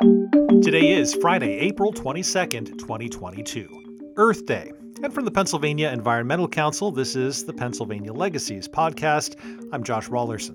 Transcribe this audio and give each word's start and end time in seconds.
Today 0.00 0.92
is 0.92 1.12
Friday, 1.14 1.58
April 1.58 1.92
22nd, 1.92 2.78
2022, 2.78 4.12
Earth 4.16 4.46
Day. 4.46 4.70
And 5.02 5.12
from 5.12 5.24
the 5.24 5.30
Pennsylvania 5.32 5.88
Environmental 5.88 6.46
Council, 6.46 6.92
this 6.92 7.16
is 7.16 7.44
the 7.44 7.52
Pennsylvania 7.52 8.12
Legacies 8.12 8.68
podcast. 8.68 9.34
I'm 9.72 9.82
Josh 9.82 10.08
Raulerson. 10.08 10.54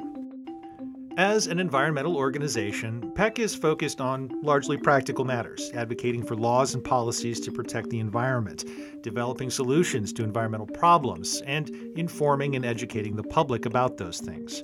As 1.17 1.47
an 1.47 1.59
environmental 1.59 2.15
organization, 2.15 3.11
PEC 3.15 3.39
is 3.39 3.53
focused 3.53 3.99
on 3.99 4.31
largely 4.42 4.78
practical 4.78 5.26
matters, 5.26 5.71
advocating 5.73 6.25
for 6.25 6.37
laws 6.37 6.73
and 6.73 6.81
policies 6.81 7.41
to 7.41 7.51
protect 7.51 7.89
the 7.89 7.99
environment, 7.99 8.63
developing 9.01 9.49
solutions 9.49 10.13
to 10.13 10.23
environmental 10.23 10.67
problems, 10.67 11.41
and 11.46 11.69
informing 11.97 12.55
and 12.55 12.63
educating 12.63 13.17
the 13.17 13.23
public 13.23 13.65
about 13.65 13.97
those 13.97 14.21
things. 14.21 14.63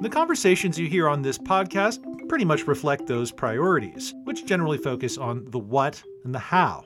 The 0.00 0.08
conversations 0.08 0.78
you 0.78 0.88
hear 0.88 1.08
on 1.08 1.20
this 1.20 1.36
podcast 1.36 2.07
pretty 2.28 2.44
much 2.44 2.66
reflect 2.66 3.06
those 3.06 3.32
priorities, 3.32 4.14
which 4.24 4.46
generally 4.46 4.78
focus 4.78 5.18
on 5.18 5.44
the 5.50 5.58
what 5.58 6.02
and 6.24 6.34
the 6.34 6.38
how. 6.38 6.84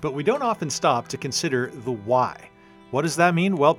But 0.00 0.14
we 0.14 0.22
don't 0.22 0.42
often 0.42 0.70
stop 0.70 1.08
to 1.08 1.16
consider 1.16 1.70
the 1.84 1.92
why. 1.92 2.50
What 2.90 3.02
does 3.02 3.16
that 3.16 3.34
mean? 3.34 3.56
Well, 3.56 3.78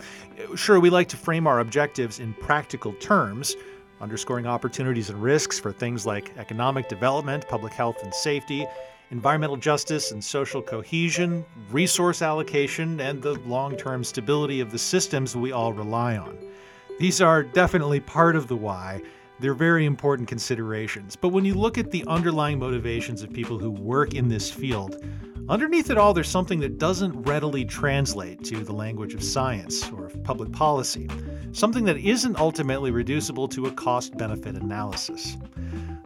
sure, 0.55 0.79
we 0.79 0.89
like 0.89 1.07
to 1.09 1.17
frame 1.17 1.47
our 1.47 1.59
objectives 1.59 2.19
in 2.19 2.33
practical 2.33 2.93
terms, 2.93 3.55
underscoring 4.01 4.45
opportunities 4.45 5.09
and 5.09 5.21
risks 5.21 5.59
for 5.59 5.71
things 5.71 6.05
like 6.05 6.35
economic 6.37 6.89
development, 6.89 7.47
public 7.47 7.73
health 7.73 8.03
and 8.03 8.13
safety, 8.13 8.67
environmental 9.11 9.55
justice 9.55 10.11
and 10.11 10.23
social 10.23 10.61
cohesion, 10.61 11.45
resource 11.71 12.21
allocation, 12.21 12.99
and 12.99 13.21
the 13.21 13.35
long 13.45 13.77
term 13.77 14.03
stability 14.03 14.59
of 14.59 14.71
the 14.71 14.77
systems 14.77 15.35
we 15.35 15.51
all 15.51 15.71
rely 15.71 16.17
on. 16.17 16.37
These 16.99 17.21
are 17.21 17.43
definitely 17.43 17.99
part 17.99 18.35
of 18.35 18.47
the 18.47 18.55
why, 18.55 19.01
they're 19.39 19.53
very 19.53 19.85
important 19.85 20.27
considerations. 20.27 21.15
But 21.15 21.29
when 21.29 21.45
you 21.45 21.53
look 21.53 21.77
at 21.77 21.91
the 21.91 22.03
underlying 22.07 22.59
motivations 22.59 23.21
of 23.21 23.31
people 23.31 23.59
who 23.59 23.69
work 23.69 24.15
in 24.15 24.27
this 24.27 24.49
field, 24.49 25.03
underneath 25.47 25.89
it 25.89 25.97
all, 25.97 26.13
there's 26.13 26.29
something 26.29 26.59
that 26.61 26.79
doesn't 26.79 27.21
readily 27.23 27.63
translate 27.63 28.43
to 28.45 28.63
the 28.63 28.73
language 28.73 29.13
of 29.13 29.23
science 29.23 29.89
or 29.91 30.05
of 30.05 30.23
public 30.23 30.51
policy, 30.51 31.07
something 31.51 31.85
that 31.85 31.97
isn't 31.97 32.37
ultimately 32.37 32.89
reducible 32.89 33.47
to 33.49 33.67
a 33.67 33.71
cost 33.71 34.17
benefit 34.17 34.55
analysis. 34.55 35.37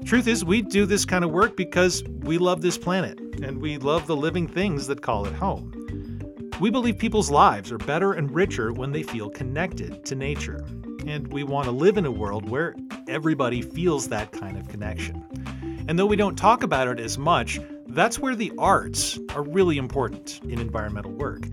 Truth 0.04 0.28
is, 0.28 0.44
we 0.44 0.62
do 0.62 0.86
this 0.86 1.06
kind 1.06 1.24
of 1.24 1.32
work 1.32 1.56
because 1.56 2.04
we 2.22 2.38
love 2.38 2.62
this 2.62 2.78
planet 2.78 3.20
and 3.42 3.62
we 3.62 3.78
love 3.78 4.08
the 4.08 4.16
living 4.16 4.48
things 4.48 4.88
that 4.88 5.02
call 5.02 5.26
it 5.26 5.34
home. 5.34 5.72
We 6.60 6.70
believe 6.70 6.98
people's 6.98 7.32
lives 7.32 7.72
are 7.72 7.78
better 7.78 8.14
and 8.14 8.30
richer 8.30 8.74
when 8.74 8.92
they 8.92 9.04
feel 9.04 9.30
connected 9.30 10.06
to 10.06 10.16
nature 10.16 10.66
and 11.08 11.28
we 11.32 11.44
want 11.44 11.66
to 11.66 11.72
live 11.72 11.98
in 11.98 12.06
a 12.06 12.12
world 12.12 12.50
where 12.50 12.76
everybody 13.08 13.62
feels 13.62 14.08
that 14.10 14.32
kind 14.32 14.58
of 14.58 14.68
connection. 14.68 15.26
And 15.88 15.98
though 15.98 16.06
we 16.06 16.16
don't 16.16 16.38
talk 16.38 16.64
about 16.64 16.88
it 16.88 17.00
as 17.00 17.18
much, 17.18 17.60
that's 17.88 18.20
where 18.20 18.36
the 18.36 18.52
arts 18.58 19.20
are 19.36 19.44
really 19.44 19.78
important 19.78 20.40
in 20.44 20.60
environmental 20.60 21.12
work. 21.12 21.44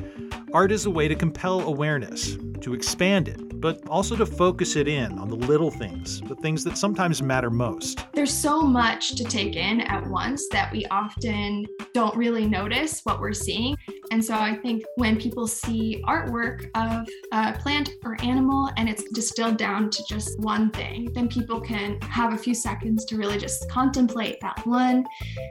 Art 0.53 0.73
is 0.73 0.87
a 0.87 0.91
way 0.91 1.09
to 1.09 1.15
compel 1.15 1.61
awareness, 1.61 2.37
to 2.61 2.75
expand 2.75 3.29
it, 3.29 3.61
but 3.61 3.87
also 3.89 4.17
to 4.17 4.27
focus 4.27 4.77
it 4.77 4.89
in 4.89 5.19
on 5.19 5.29
the 5.29 5.37
little 5.37 5.71
things, 5.71 6.21
the 6.23 6.37
things 6.37 6.65
that 6.65 6.79
sometimes 6.79 7.23
matter 7.23 7.51
most. 7.51 8.05
There's 8.13 8.33
so 8.33 8.63
much 8.63 9.15
to 9.17 9.25
take 9.25 9.57
in 9.57 9.81
at 9.83 10.07
once 10.09 10.49
that 10.51 10.73
we 10.73 10.87
often 10.87 11.67
don't 11.95 12.17
really 12.17 12.47
notice 12.47 13.01
what 13.05 13.21
we're 13.21 13.33
seeing. 13.33 13.77
And 14.11 14.25
so 14.25 14.35
I 14.35 14.57
think 14.57 14.85
when 14.97 15.19
people 15.19 15.47
see 15.47 16.03
artwork 16.07 16.71
of 16.75 17.09
a 17.33 17.59
plant 17.59 17.91
or 18.05 18.17
animal 18.23 18.71
and 18.77 18.89
it's 18.89 19.05
distilled 19.11 19.57
down 19.57 19.91
to 19.91 20.05
just 20.09 20.39
one 20.41 20.71
thing, 20.71 21.13
then 21.13 21.29
people 21.29 21.61
can 21.61 22.01
have 22.03 22.33
a 22.33 22.39
few 22.39 22.55
seconds 22.55 23.05
to 23.07 23.17
really 23.17 23.39
just 23.39 23.69
contemplate 23.71 24.41
that 24.41 24.65
one 24.67 25.05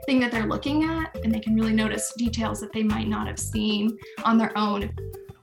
thing 0.06 0.20
that 0.20 0.30
they're 0.32 0.46
looking 0.46 0.84
at 0.84 1.16
and 1.22 1.34
they 1.34 1.40
can 1.40 1.54
really 1.54 1.72
notice 1.72 2.12
details 2.16 2.60
that 2.60 2.72
they 2.72 2.82
might 2.82 3.08
not 3.08 3.26
have 3.26 3.38
seen 3.38 3.96
on 4.24 4.38
their 4.38 4.56
own. 4.56 4.90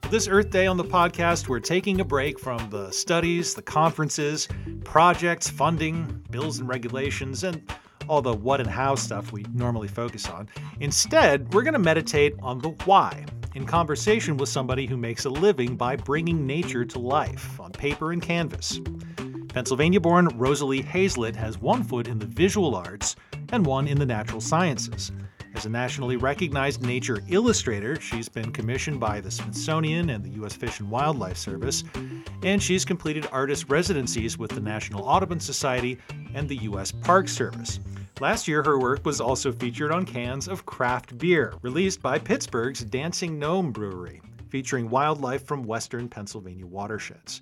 This 0.08 0.28
Earth 0.28 0.50
Day 0.50 0.68
on 0.68 0.76
the 0.76 0.84
podcast, 0.84 1.48
we're 1.48 1.58
taking 1.58 2.00
a 2.00 2.04
break 2.04 2.38
from 2.38 2.70
the 2.70 2.92
studies, 2.92 3.54
the 3.54 3.62
conferences, 3.62 4.46
projects, 4.84 5.50
funding, 5.50 6.24
bills 6.30 6.60
and 6.60 6.68
regulations, 6.68 7.42
and 7.42 7.60
all 8.06 8.22
the 8.22 8.32
what 8.32 8.60
and 8.60 8.70
how 8.70 8.94
stuff 8.94 9.32
we 9.32 9.44
normally 9.52 9.88
focus 9.88 10.28
on. 10.28 10.48
Instead, 10.78 11.52
we're 11.52 11.64
going 11.64 11.74
to 11.74 11.80
meditate 11.80 12.34
on 12.40 12.60
the 12.60 12.68
why 12.84 13.26
in 13.56 13.66
conversation 13.66 14.36
with 14.36 14.48
somebody 14.48 14.86
who 14.86 14.96
makes 14.96 15.24
a 15.24 15.30
living 15.30 15.76
by 15.76 15.96
bringing 15.96 16.46
nature 16.46 16.84
to 16.84 17.00
life 17.00 17.58
on 17.58 17.72
paper 17.72 18.12
and 18.12 18.22
canvas. 18.22 18.80
Pennsylvania 19.48 20.00
born 20.00 20.28
Rosalie 20.36 20.82
Hazlett 20.82 21.34
has 21.34 21.58
one 21.58 21.82
foot 21.82 22.06
in 22.06 22.20
the 22.20 22.26
visual 22.26 22.76
arts 22.76 23.16
and 23.48 23.66
one 23.66 23.88
in 23.88 23.98
the 23.98 24.06
natural 24.06 24.40
sciences. 24.40 25.10
As 25.56 25.64
a 25.64 25.70
nationally 25.70 26.18
recognized 26.18 26.82
nature 26.82 27.22
illustrator, 27.28 27.98
she's 27.98 28.28
been 28.28 28.52
commissioned 28.52 29.00
by 29.00 29.22
the 29.22 29.30
Smithsonian 29.30 30.10
and 30.10 30.22
the 30.22 30.28
U.S. 30.40 30.52
Fish 30.52 30.80
and 30.80 30.90
Wildlife 30.90 31.38
Service, 31.38 31.82
and 32.42 32.62
she's 32.62 32.84
completed 32.84 33.26
artist 33.32 33.64
residencies 33.70 34.36
with 34.36 34.50
the 34.50 34.60
National 34.60 35.02
Audubon 35.04 35.40
Society 35.40 35.96
and 36.34 36.46
the 36.46 36.58
U.S. 36.64 36.92
Park 36.92 37.26
Service. 37.26 37.80
Last 38.20 38.46
year, 38.46 38.62
her 38.64 38.78
work 38.78 39.06
was 39.06 39.18
also 39.18 39.50
featured 39.50 39.92
on 39.92 40.04
cans 40.04 40.46
of 40.46 40.66
craft 40.66 41.16
beer, 41.16 41.54
released 41.62 42.02
by 42.02 42.18
Pittsburgh's 42.18 42.84
Dancing 42.84 43.38
Gnome 43.38 43.72
Brewery, 43.72 44.20
featuring 44.50 44.90
wildlife 44.90 45.46
from 45.46 45.62
western 45.62 46.06
Pennsylvania 46.06 46.66
watersheds. 46.66 47.40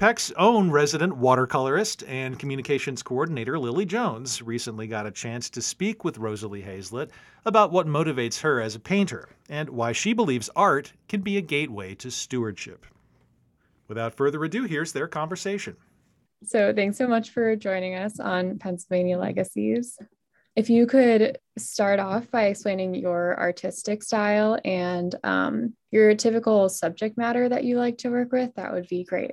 PEC's 0.00 0.32
own 0.38 0.70
resident 0.70 1.12
watercolorist 1.12 2.02
and 2.08 2.38
communications 2.38 3.02
coordinator, 3.02 3.58
Lily 3.58 3.84
Jones, 3.84 4.40
recently 4.40 4.86
got 4.86 5.04
a 5.04 5.10
chance 5.10 5.50
to 5.50 5.60
speak 5.60 6.04
with 6.04 6.16
Rosalie 6.16 6.62
Hazlett 6.62 7.10
about 7.44 7.70
what 7.70 7.86
motivates 7.86 8.40
her 8.40 8.62
as 8.62 8.74
a 8.74 8.80
painter 8.80 9.28
and 9.50 9.68
why 9.68 9.92
she 9.92 10.14
believes 10.14 10.48
art 10.56 10.94
can 11.06 11.20
be 11.20 11.36
a 11.36 11.42
gateway 11.42 11.94
to 11.96 12.10
stewardship. 12.10 12.86
Without 13.88 14.14
further 14.14 14.42
ado, 14.42 14.64
here's 14.64 14.92
their 14.92 15.06
conversation. 15.06 15.76
So, 16.44 16.72
thanks 16.72 16.96
so 16.96 17.06
much 17.06 17.28
for 17.28 17.54
joining 17.54 17.96
us 17.96 18.18
on 18.18 18.58
Pennsylvania 18.58 19.18
Legacies. 19.18 19.98
If 20.56 20.70
you 20.70 20.86
could 20.86 21.36
start 21.58 22.00
off 22.00 22.30
by 22.30 22.46
explaining 22.46 22.94
your 22.94 23.38
artistic 23.38 24.02
style 24.02 24.58
and 24.64 25.14
um, 25.24 25.74
your 25.90 26.14
typical 26.14 26.70
subject 26.70 27.18
matter 27.18 27.50
that 27.50 27.64
you 27.64 27.76
like 27.76 27.98
to 27.98 28.08
work 28.08 28.32
with, 28.32 28.54
that 28.54 28.72
would 28.72 28.88
be 28.88 29.04
great. 29.04 29.32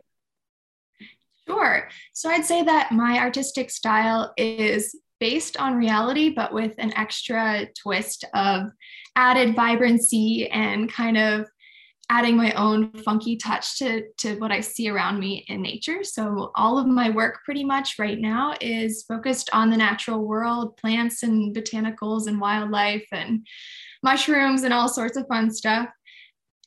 Sure. 1.48 1.88
So 2.14 2.30
I'd 2.30 2.46
say 2.46 2.62
that 2.64 2.92
my 2.92 3.20
artistic 3.20 3.70
style 3.70 4.34
is 4.38 4.96
based 5.20 5.58
on 5.58 5.76
reality, 5.76 6.30
but 6.30 6.54
with 6.54 6.76
an 6.78 6.94
extra 6.96 7.68
twist 7.82 8.26
of 8.34 8.70
added 9.16 9.56
vibrancy 9.56 10.50
and 10.52 10.92
kind 10.92 11.18
of 11.18 11.48
adding 12.10 12.38
my 12.38 12.52
own 12.54 12.92
funky 13.04 13.36
touch 13.36 13.78
to, 13.80 14.04
to 14.18 14.36
what 14.40 14.52
I 14.52 14.62
see 14.62 14.90
around 14.90 15.20
me 15.20 15.44
in 15.50 15.62
nature. 15.62 16.04
So 16.04 16.52
all 16.56 16.78
of 16.78 16.88
my 16.88 17.10
work 17.10 17.40
pretty 17.44 17.66
much 17.66 18.00
right 18.00 18.20
now 18.20 18.54
is 18.62 19.04
focused 19.04 19.50
on 19.52 19.70
the 19.70 19.78
natural 19.78 20.26
world, 20.26 20.78
plants 20.78 21.24
and 21.24 21.54
botanicals 21.56 22.28
and 22.28 22.40
wildlife 22.40 23.06
and 23.12 23.46
mushrooms 24.04 24.64
and 24.64 24.74
all 24.74 24.88
sorts 24.88 25.18
of 25.18 25.28
fun 25.28 25.52
stuff 25.52 25.90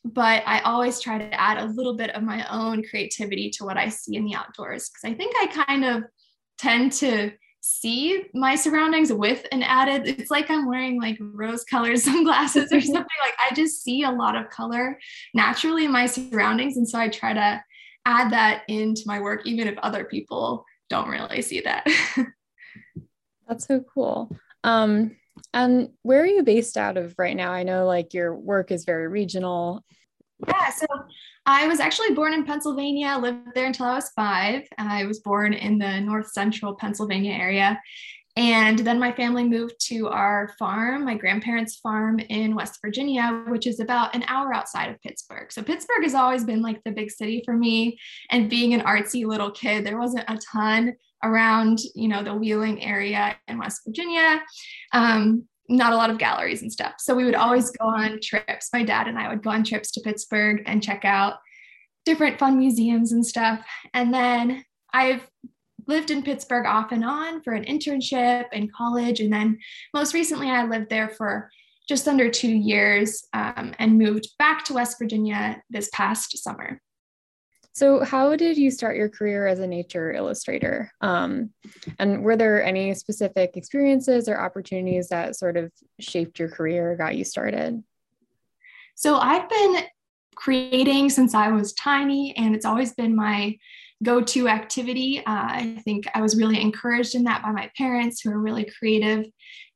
but 0.03 0.43
I 0.45 0.59
always 0.61 0.99
try 0.99 1.17
to 1.17 1.39
add 1.39 1.57
a 1.57 1.71
little 1.71 1.95
bit 1.95 2.09
of 2.11 2.23
my 2.23 2.45
own 2.49 2.83
creativity 2.83 3.49
to 3.51 3.65
what 3.65 3.77
I 3.77 3.89
see 3.89 4.15
in 4.15 4.25
the 4.25 4.35
outdoors 4.35 4.89
because 4.89 5.11
I 5.11 5.15
think 5.15 5.35
I 5.39 5.65
kind 5.65 5.85
of 5.85 6.03
tend 6.57 6.91
to 6.93 7.31
see 7.63 8.23
my 8.33 8.55
surroundings 8.55 9.13
with 9.13 9.45
an 9.51 9.61
added 9.61 10.07
it's 10.07 10.31
like 10.31 10.49
i'm 10.49 10.67
wearing 10.67 10.99
like 10.99 11.15
rose 11.21 11.63
colored 11.63 11.99
sunglasses 11.99 12.71
or 12.71 12.81
something 12.81 12.95
like 13.23 13.35
i 13.39 13.53
just 13.53 13.83
see 13.83 14.01
a 14.01 14.09
lot 14.09 14.35
of 14.35 14.49
color 14.49 14.97
naturally 15.35 15.85
in 15.85 15.91
my 15.91 16.07
surroundings 16.07 16.75
and 16.75 16.89
so 16.89 16.97
i 16.97 17.07
try 17.07 17.33
to 17.33 17.63
add 18.07 18.31
that 18.31 18.63
into 18.67 19.03
my 19.05 19.19
work 19.19 19.45
even 19.45 19.67
if 19.67 19.77
other 19.79 20.05
people 20.05 20.65
don't 20.91 21.07
really 21.07 21.41
see 21.41 21.61
that. 21.61 21.87
That's 23.47 23.65
so 23.65 23.83
cool. 23.93 24.29
Um 24.63 25.15
and 25.53 25.89
where 26.01 26.21
are 26.21 26.27
you 26.27 26.43
based 26.43 26.77
out 26.77 26.97
of 26.97 27.15
right 27.17 27.35
now? 27.35 27.51
I 27.51 27.63
know 27.63 27.85
like 27.85 28.13
your 28.13 28.35
work 28.35 28.71
is 28.71 28.85
very 28.85 29.07
regional. 29.07 29.83
Yeah, 30.47 30.69
so 30.69 30.87
I 31.45 31.67
was 31.67 31.79
actually 31.79 32.13
born 32.13 32.33
in 32.33 32.45
Pennsylvania, 32.45 33.17
lived 33.19 33.53
there 33.53 33.65
until 33.65 33.87
I 33.87 33.95
was 33.95 34.09
five. 34.15 34.63
I 34.77 35.05
was 35.05 35.19
born 35.19 35.53
in 35.53 35.77
the 35.77 35.99
north 35.99 36.31
central 36.31 36.75
Pennsylvania 36.75 37.33
area. 37.33 37.79
And 38.37 38.79
then 38.79 38.97
my 38.97 39.11
family 39.11 39.43
moved 39.43 39.75
to 39.87 40.07
our 40.07 40.53
farm, 40.57 41.03
my 41.03 41.15
grandparents' 41.15 41.75
farm 41.77 42.19
in 42.19 42.55
West 42.55 42.79
Virginia, 42.81 43.43
which 43.47 43.67
is 43.67 43.81
about 43.81 44.15
an 44.15 44.23
hour 44.27 44.53
outside 44.53 44.89
of 44.89 45.01
Pittsburgh. 45.01 45.51
So 45.51 45.61
Pittsburgh 45.61 46.03
has 46.03 46.15
always 46.15 46.45
been 46.45 46.61
like 46.61 46.81
the 46.85 46.91
big 46.91 47.11
city 47.11 47.41
for 47.43 47.53
me. 47.53 47.99
And 48.29 48.49
being 48.49 48.73
an 48.73 48.81
artsy 48.81 49.25
little 49.25 49.51
kid, 49.51 49.85
there 49.85 49.99
wasn't 49.99 50.29
a 50.29 50.39
ton 50.51 50.93
around, 51.23 51.79
you 51.95 52.07
know, 52.07 52.23
the 52.23 52.33
Wheeling 52.33 52.83
area 52.83 53.35
in 53.47 53.57
West 53.57 53.81
Virginia. 53.85 54.41
Um, 54.93 55.45
not 55.69 55.93
a 55.93 55.95
lot 55.95 56.09
of 56.09 56.17
galleries 56.17 56.61
and 56.61 56.71
stuff. 56.71 56.95
So 56.99 57.15
we 57.15 57.23
would 57.23 57.35
always 57.35 57.69
go 57.71 57.85
on 57.85 58.19
trips. 58.21 58.69
My 58.73 58.83
dad 58.83 59.07
and 59.07 59.17
I 59.17 59.29
would 59.29 59.43
go 59.43 59.51
on 59.51 59.63
trips 59.63 59.91
to 59.91 60.01
Pittsburgh 60.01 60.63
and 60.65 60.83
check 60.83 61.05
out 61.05 61.35
different 62.05 62.39
fun 62.39 62.57
museums 62.57 63.11
and 63.11 63.25
stuff. 63.25 63.65
And 63.93 64.13
then 64.13 64.65
I've 64.93 65.27
lived 65.87 66.11
in 66.11 66.23
Pittsburgh 66.23 66.65
off 66.65 66.91
and 66.91 67.05
on 67.05 67.41
for 67.41 67.53
an 67.53 67.65
internship 67.65 68.45
in 68.51 68.69
college. 68.75 69.19
And 69.19 69.31
then 69.31 69.59
most 69.93 70.13
recently, 70.13 70.49
I 70.49 70.65
lived 70.65 70.89
there 70.89 71.09
for 71.09 71.49
just 71.87 72.07
under 72.07 72.29
two 72.29 72.51
years 72.51 73.25
um, 73.33 73.73
and 73.79 73.97
moved 73.97 74.29
back 74.37 74.63
to 74.65 74.73
West 74.73 74.97
Virginia 74.99 75.61
this 75.69 75.89
past 75.93 76.37
summer. 76.37 76.81
So, 77.73 78.03
how 78.03 78.35
did 78.35 78.57
you 78.57 78.69
start 78.69 78.97
your 78.97 79.07
career 79.07 79.47
as 79.47 79.59
a 79.59 79.67
nature 79.67 80.11
illustrator? 80.11 80.91
Um, 80.99 81.51
and 81.99 82.23
were 82.23 82.35
there 82.35 82.63
any 82.63 82.93
specific 82.93 83.55
experiences 83.55 84.27
or 84.27 84.39
opportunities 84.39 85.07
that 85.09 85.37
sort 85.37 85.55
of 85.55 85.71
shaped 85.99 86.37
your 86.37 86.49
career 86.49 86.95
got 86.97 87.15
you 87.15 87.23
started? 87.23 87.81
So, 88.95 89.15
I've 89.15 89.47
been 89.47 89.83
creating 90.35 91.09
since 91.09 91.33
I 91.33 91.49
was 91.49 91.73
tiny, 91.73 92.35
and 92.35 92.55
it's 92.55 92.65
always 92.65 92.93
been 92.93 93.15
my 93.15 93.57
go 94.03 94.21
to 94.21 94.47
activity. 94.49 95.19
Uh, 95.19 95.23
I 95.27 95.81
think 95.85 96.05
I 96.13 96.21
was 96.21 96.35
really 96.35 96.59
encouraged 96.59 97.15
in 97.15 97.23
that 97.23 97.43
by 97.43 97.51
my 97.51 97.71
parents, 97.77 98.21
who 98.21 98.31
are 98.31 98.39
really 98.39 98.69
creative. 98.77 99.25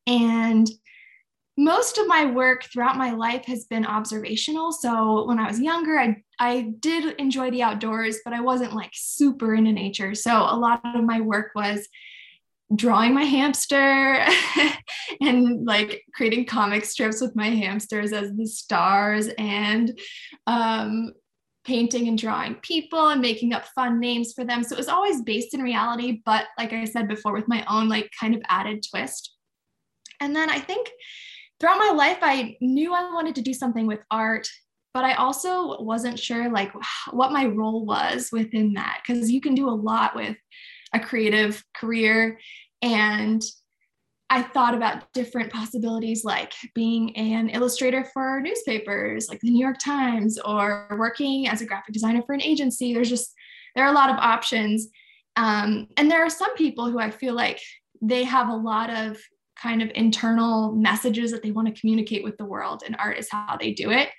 And 0.08 0.68
most 1.58 1.98
of 1.98 2.08
my 2.08 2.26
work 2.26 2.66
throughout 2.66 2.98
my 2.98 3.12
life 3.12 3.46
has 3.46 3.66
been 3.66 3.86
observational. 3.86 4.72
So 4.72 5.26
when 5.26 5.40
I 5.40 5.48
was 5.48 5.60
younger, 5.60 5.98
I, 5.98 6.18
I 6.38 6.74
did 6.80 7.16
enjoy 7.20 7.50
the 7.50 7.64
outdoors, 7.64 8.20
but 8.26 8.34
I 8.34 8.42
wasn't 8.42 8.74
like 8.74 8.92
super 8.94 9.56
into 9.56 9.72
nature. 9.72 10.16
So 10.16 10.36
a 10.36 10.58
lot 10.58 10.82
of 10.84 11.04
my 11.04 11.22
work 11.22 11.52
was 11.56 11.88
drawing 12.76 13.14
my 13.14 13.24
hamster 13.24 14.26
and 15.22 15.66
like 15.66 16.04
creating 16.14 16.46
comic 16.46 16.84
strips 16.84 17.22
with 17.22 17.36
my 17.36 17.50
hamsters 17.50 18.12
as 18.12 18.34
the 18.34 18.48
stars 18.48 19.30
and 19.38 19.98
um, 20.48 21.14
painting 21.64 22.08
and 22.10 22.18
drawing 22.18 22.56
people 22.56 23.10
and 23.10 23.22
making 23.22 23.54
up 23.54 23.66
fun 23.68 24.00
names 24.00 24.34
for 24.34 24.44
them. 24.44 24.62
So 24.64 24.76
it 24.76 24.80
was 24.80 24.90
always 24.90 25.22
based 25.22 25.54
in 25.54 25.62
reality, 25.62 26.22
but 26.26 26.48
like 26.58 26.74
I 26.74 26.84
said 26.84 27.08
before, 27.08 27.34
with 27.34 27.48
my 27.48 27.64
own 27.70 27.88
like 27.88 28.12
kind 28.20 28.36
of 28.36 28.42
added 28.50 28.84
twist. 28.90 29.36
And 30.20 30.36
then 30.36 30.50
I 30.50 30.60
think 30.60 30.90
throughout 31.60 31.80
my 31.80 31.92
life, 31.96 32.18
I 32.22 32.58
knew 32.62 32.94
I 32.94 33.14
wanted 33.14 33.36
to 33.36 33.42
do 33.42 33.54
something 33.54 33.88
with 33.88 34.00
art, 34.12 34.48
but 34.94 35.04
I 35.04 35.14
also 35.14 35.82
wasn't 35.82 36.20
sure 36.20 36.50
like 36.50 36.72
what 37.12 37.32
my 37.32 37.46
role 37.46 37.86
was 37.86 38.30
within 38.32 38.74
that 38.74 39.02
because 39.06 39.32
you 39.32 39.42
can 39.42 39.56
do 39.56 39.70
a 39.70 39.72
lot 39.72 40.16
with 40.16 40.38
a 40.94 41.00
creative 41.00 41.64
career. 41.76 42.40
And 42.82 43.44
I 44.30 44.42
thought 44.42 44.74
about 44.74 45.12
different 45.14 45.52
possibilities 45.52 46.24
like 46.24 46.54
being 46.74 47.16
an 47.16 47.50
illustrator 47.50 48.06
for 48.14 48.42
newspapers 48.42 49.30
like 49.30 49.40
the 49.42 49.52
New 49.52 49.64
York 49.64 49.78
Times 49.84 50.40
or 50.40 50.88
working 50.98 51.48
as 51.48 51.62
a 51.62 51.66
graphic 51.66 51.94
designer 51.94 52.24
for 52.26 52.34
an 52.34 52.42
agency. 52.42 52.94
There's 52.94 53.10
just, 53.10 53.34
there 53.76 53.86
are 53.86 53.92
a 53.92 53.96
lot 53.96 54.10
of 54.10 54.18
options. 54.18 54.88
Um, 55.36 55.88
and 55.98 56.10
there 56.10 56.26
are 56.26 56.30
some 56.30 56.56
people 56.56 56.90
who 56.90 57.00
I 57.00 57.12
feel 57.12 57.34
like 57.34 57.62
they 58.02 58.24
have 58.24 58.50
a 58.50 58.56
lot 58.56 58.90
of 58.90 59.18
kind 59.62 59.82
of 59.82 59.92
internal 59.96 60.74
messages 60.74 61.32
that 61.32 61.44
they 61.44 61.52
want 61.52 61.68
to 61.68 61.80
communicate 61.80 62.24
with 62.24 62.38
the 62.38 62.46
world 62.46 62.84
and 62.86 62.96
art 63.00 63.18
is 63.18 63.30
how 63.30 63.58
they 63.60 63.72
do 63.72 63.92
it. 63.92 64.10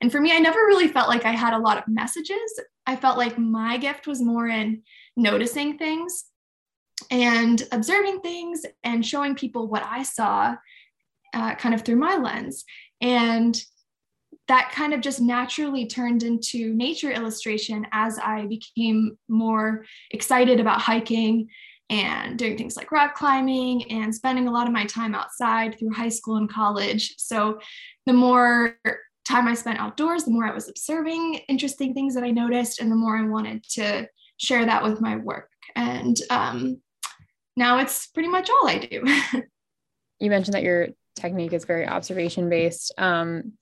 And 0.00 0.10
for 0.10 0.20
me 0.20 0.32
i 0.32 0.38
never 0.38 0.58
really 0.60 0.88
felt 0.88 1.08
like 1.08 1.24
i 1.24 1.32
had 1.32 1.54
a 1.54 1.58
lot 1.58 1.78
of 1.78 1.84
messages. 1.88 2.60
I 2.86 2.96
felt 2.96 3.18
like 3.18 3.38
my 3.38 3.76
gift 3.76 4.06
was 4.06 4.22
more 4.22 4.48
in 4.48 4.82
noticing 5.16 5.78
things 5.78 6.24
and 7.10 7.62
observing 7.72 8.20
things 8.20 8.64
and 8.84 9.04
showing 9.04 9.34
people 9.34 9.68
what 9.68 9.82
i 9.84 10.02
saw 10.02 10.56
uh, 11.36 11.54
kind 11.54 11.74
of 11.74 11.82
through 11.82 11.96
my 11.96 12.16
lens. 12.16 12.64
And 13.00 13.62
that 14.48 14.70
kind 14.72 14.94
of 14.94 15.00
just 15.00 15.20
naturally 15.20 15.86
turned 15.86 16.22
into 16.22 16.72
nature 16.74 17.10
illustration 17.10 17.86
as 17.92 18.18
I 18.18 18.46
became 18.46 19.18
more 19.28 19.84
excited 20.12 20.60
about 20.60 20.80
hiking 20.80 21.48
and 21.88 22.38
doing 22.38 22.56
things 22.56 22.76
like 22.76 22.90
rock 22.90 23.14
climbing 23.14 23.90
and 23.92 24.14
spending 24.14 24.48
a 24.48 24.50
lot 24.50 24.66
of 24.66 24.72
my 24.72 24.84
time 24.86 25.14
outside 25.14 25.78
through 25.78 25.92
high 25.92 26.08
school 26.08 26.36
and 26.36 26.50
college. 26.50 27.14
So 27.18 27.60
the 28.06 28.12
more 28.12 28.76
time 29.26 29.46
I 29.46 29.54
spent 29.54 29.78
outdoors, 29.78 30.24
the 30.24 30.30
more 30.30 30.46
I 30.46 30.54
was 30.54 30.68
observing 30.68 31.40
interesting 31.48 31.94
things 31.94 32.14
that 32.14 32.24
I 32.24 32.30
noticed, 32.30 32.80
and 32.80 32.90
the 32.90 32.96
more 32.96 33.16
I 33.16 33.22
wanted 33.22 33.62
to 33.70 34.08
share 34.38 34.64
that 34.64 34.82
with 34.82 35.00
my 35.00 35.16
work. 35.16 35.50
And 35.74 36.16
um, 36.30 36.80
now 37.56 37.78
it's 37.78 38.06
pretty 38.08 38.28
much 38.28 38.50
all 38.50 38.68
I 38.68 38.78
do. 38.78 39.04
you 40.20 40.30
mentioned 40.30 40.54
that 40.54 40.62
your 40.62 40.88
technique 41.14 41.52
is 41.52 41.64
very 41.64 41.86
observation 41.86 42.48
based. 42.48 42.92
Um, 42.98 43.52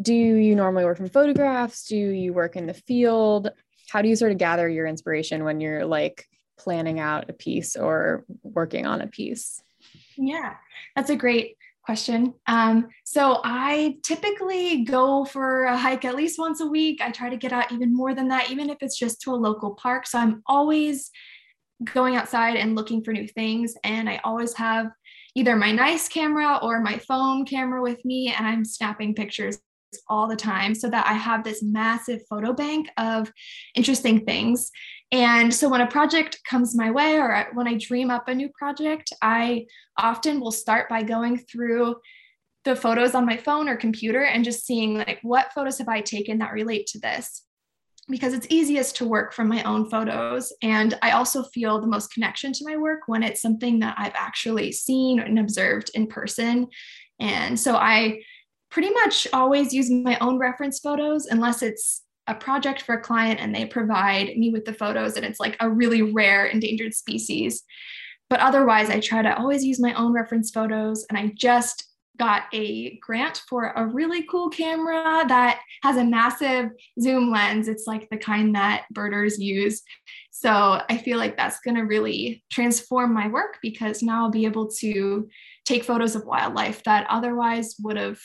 do 0.00 0.14
you 0.14 0.54
normally 0.54 0.84
work 0.84 0.96
from 0.96 1.08
photographs? 1.08 1.86
Do 1.86 1.96
you 1.96 2.32
work 2.32 2.56
in 2.56 2.66
the 2.66 2.74
field? 2.74 3.50
How 3.90 4.02
do 4.02 4.08
you 4.08 4.16
sort 4.16 4.32
of 4.32 4.38
gather 4.38 4.68
your 4.68 4.86
inspiration 4.86 5.44
when 5.44 5.60
you're 5.60 5.84
like 5.84 6.26
planning 6.60 7.00
out 7.00 7.30
a 7.30 7.32
piece 7.32 7.74
or 7.74 8.24
working 8.42 8.86
on 8.86 9.00
a 9.00 9.06
piece? 9.06 9.62
Yeah, 10.16 10.54
that's 10.94 11.10
a 11.10 11.16
great 11.16 11.56
question. 11.82 12.34
Um, 12.46 12.88
so 13.04 13.40
I 13.42 13.96
typically 14.04 14.84
go 14.84 15.24
for 15.24 15.64
a 15.64 15.76
hike 15.76 16.04
at 16.04 16.14
least 16.14 16.38
once 16.38 16.60
a 16.60 16.66
week. 16.66 17.00
I 17.00 17.10
try 17.10 17.30
to 17.30 17.36
get 17.36 17.52
out 17.52 17.72
even 17.72 17.96
more 17.96 18.14
than 18.14 18.28
that, 18.28 18.50
even 18.50 18.68
if 18.68 18.78
it's 18.82 18.98
just 18.98 19.22
to 19.22 19.32
a 19.32 19.42
local 19.48 19.74
park. 19.74 20.06
So 20.06 20.18
I'm 20.18 20.42
always 20.46 21.10
going 21.82 22.16
outside 22.16 22.56
and 22.56 22.76
looking 22.76 23.02
for 23.02 23.12
new 23.12 23.26
things. 23.26 23.74
And 23.82 24.08
I 24.08 24.20
always 24.22 24.52
have 24.54 24.90
either 25.34 25.56
my 25.56 25.72
nice 25.72 26.08
camera 26.08 26.58
or 26.62 26.80
my 26.80 26.98
phone 26.98 27.46
camera 27.46 27.80
with 27.80 28.04
me, 28.04 28.34
and 28.36 28.46
I'm 28.46 28.64
snapping 28.64 29.14
pictures 29.14 29.58
all 30.08 30.26
the 30.26 30.36
time 30.36 30.74
so 30.74 30.88
that 30.88 31.06
I 31.06 31.14
have 31.14 31.44
this 31.44 31.62
massive 31.62 32.20
photo 32.28 32.52
bank 32.52 32.88
of 32.96 33.32
interesting 33.74 34.24
things. 34.24 34.70
And 35.12 35.52
so 35.52 35.68
when 35.68 35.80
a 35.80 35.86
project 35.86 36.40
comes 36.48 36.76
my 36.76 36.90
way 36.90 37.18
or 37.18 37.48
when 37.54 37.66
I 37.66 37.76
dream 37.78 38.10
up 38.10 38.28
a 38.28 38.34
new 38.34 38.48
project, 38.50 39.12
I 39.22 39.66
often 39.98 40.40
will 40.40 40.52
start 40.52 40.88
by 40.88 41.02
going 41.02 41.38
through 41.38 41.96
the 42.64 42.76
photos 42.76 43.14
on 43.14 43.26
my 43.26 43.36
phone 43.36 43.68
or 43.68 43.76
computer 43.76 44.22
and 44.22 44.44
just 44.44 44.66
seeing 44.66 44.98
like 44.98 45.18
what 45.22 45.52
photos 45.52 45.78
have 45.78 45.88
I 45.88 46.00
taken 46.00 46.38
that 46.38 46.52
relate 46.52 46.86
to 46.88 47.00
this 47.00 47.44
because 48.10 48.34
it's 48.34 48.46
easiest 48.50 48.96
to 48.96 49.06
work 49.06 49.32
from 49.32 49.48
my 49.48 49.62
own 49.62 49.88
photos 49.88 50.52
and 50.62 50.98
I 51.00 51.12
also 51.12 51.44
feel 51.44 51.80
the 51.80 51.86
most 51.86 52.12
connection 52.12 52.52
to 52.52 52.64
my 52.64 52.76
work 52.76 53.02
when 53.06 53.22
it's 53.22 53.40
something 53.40 53.78
that 53.80 53.94
I've 53.98 54.14
actually 54.14 54.72
seen 54.72 55.20
and 55.20 55.38
observed 55.38 55.90
in 55.94 56.06
person. 56.06 56.66
And 57.20 57.58
so 57.58 57.76
I 57.76 58.20
pretty 58.70 58.90
much 58.90 59.26
always 59.32 59.72
use 59.72 59.90
my 59.90 60.16
own 60.20 60.38
reference 60.38 60.78
photos 60.78 61.26
unless 61.26 61.62
it's 61.62 62.02
a 62.26 62.34
project 62.34 62.82
for 62.82 62.94
a 62.94 63.00
client 63.00 63.40
and 63.40 63.54
they 63.54 63.64
provide 63.64 64.36
me 64.36 64.50
with 64.50 64.64
the 64.64 64.72
photos 64.72 65.16
and 65.16 65.24
it's 65.24 65.40
like 65.40 65.56
a 65.60 65.68
really 65.68 66.02
rare 66.02 66.46
endangered 66.46 66.94
species. 66.94 67.64
But 68.28 68.40
otherwise, 68.40 68.90
I 68.90 69.00
try 69.00 69.22
to 69.22 69.36
always 69.36 69.64
use 69.64 69.80
my 69.80 69.92
own 69.94 70.12
reference 70.12 70.52
photos. 70.52 71.04
And 71.10 71.18
I 71.18 71.32
just 71.34 71.84
got 72.16 72.44
a 72.52 72.96
grant 72.98 73.42
for 73.48 73.72
a 73.74 73.86
really 73.86 74.22
cool 74.24 74.50
camera 74.50 75.24
that 75.26 75.60
has 75.82 75.96
a 75.96 76.04
massive 76.04 76.68
zoom 77.00 77.32
lens. 77.32 77.66
It's 77.66 77.86
like 77.86 78.08
the 78.10 78.18
kind 78.18 78.54
that 78.54 78.84
birders 78.92 79.38
use. 79.38 79.82
So 80.30 80.82
I 80.88 80.98
feel 80.98 81.18
like 81.18 81.36
that's 81.36 81.60
going 81.60 81.76
to 81.76 81.82
really 81.82 82.44
transform 82.52 83.14
my 83.14 83.26
work 83.26 83.58
because 83.62 84.02
now 84.02 84.24
I'll 84.24 84.30
be 84.30 84.44
able 84.44 84.68
to 84.78 85.28
take 85.64 85.82
photos 85.82 86.14
of 86.14 86.24
wildlife 86.24 86.84
that 86.84 87.06
otherwise 87.08 87.74
would 87.80 87.96
have 87.96 88.20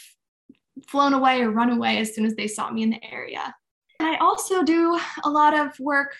flown 0.87 1.13
away 1.13 1.41
or 1.41 1.51
run 1.51 1.69
away 1.69 1.97
as 1.99 2.13
soon 2.13 2.25
as 2.25 2.35
they 2.35 2.47
saw 2.47 2.69
me 2.69 2.83
in 2.83 2.89
the 2.89 3.03
area. 3.11 3.53
And 3.99 4.09
I 4.09 4.17
also 4.17 4.63
do 4.63 4.99
a 5.23 5.29
lot 5.29 5.57
of 5.57 5.79
work 5.79 6.15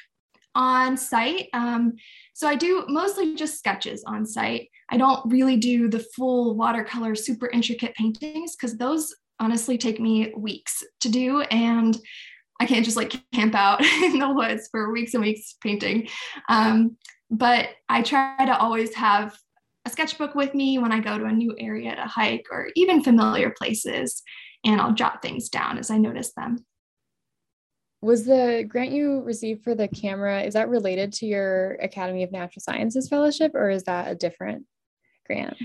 on 0.55 0.95
site. 0.95 1.49
Um, 1.53 1.93
so 2.33 2.47
I 2.47 2.55
do 2.55 2.85
mostly 2.87 3.35
just 3.35 3.57
sketches 3.57 4.03
on 4.05 4.25
site. 4.25 4.69
I 4.89 4.97
don't 4.97 5.29
really 5.29 5.57
do 5.57 5.89
the 5.89 6.05
full 6.15 6.55
watercolor, 6.55 7.15
super 7.15 7.49
intricate 7.49 7.93
paintings 7.95 8.55
because 8.55 8.77
those 8.77 9.13
honestly 9.39 9.77
take 9.77 9.99
me 9.99 10.33
weeks 10.37 10.83
to 11.01 11.09
do. 11.09 11.41
And 11.41 11.97
I 12.59 12.65
can't 12.65 12.85
just 12.85 12.97
like 12.97 13.21
camp 13.33 13.53
out 13.53 13.81
in 14.03 14.19
the 14.19 14.31
woods 14.31 14.69
for 14.71 14.91
weeks 14.91 15.13
and 15.13 15.23
weeks 15.23 15.55
painting. 15.61 16.07
Um, 16.47 16.97
but 17.29 17.69
I 17.89 18.01
try 18.01 18.45
to 18.45 18.57
always 18.57 18.93
have 18.95 19.35
a 19.85 19.89
sketchbook 19.89 20.35
with 20.35 20.53
me 20.53 20.79
when 20.79 20.91
I 20.91 20.99
go 20.99 21.17
to 21.17 21.25
a 21.25 21.31
new 21.31 21.55
area 21.59 21.95
to 21.95 22.03
hike 22.03 22.47
or 22.51 22.69
even 22.75 23.03
familiar 23.03 23.53
places, 23.57 24.23
and 24.65 24.81
I'll 24.81 24.93
jot 24.93 25.21
things 25.21 25.49
down 25.49 25.77
as 25.77 25.89
I 25.89 25.97
notice 25.97 26.33
them. 26.33 26.65
Was 28.01 28.25
the 28.25 28.65
grant 28.67 28.91
you 28.91 29.21
received 29.21 29.63
for 29.63 29.73
the 29.73 29.87
camera, 29.87 30.41
is 30.41 30.53
that 30.53 30.69
related 30.69 31.13
to 31.13 31.25
your 31.25 31.73
Academy 31.81 32.23
of 32.23 32.31
Natural 32.31 32.61
Sciences 32.61 33.09
fellowship 33.09 33.55
or 33.55 33.69
is 33.69 33.83
that 33.83 34.11
a 34.11 34.15
different 34.15 34.65
grant? 35.25 35.57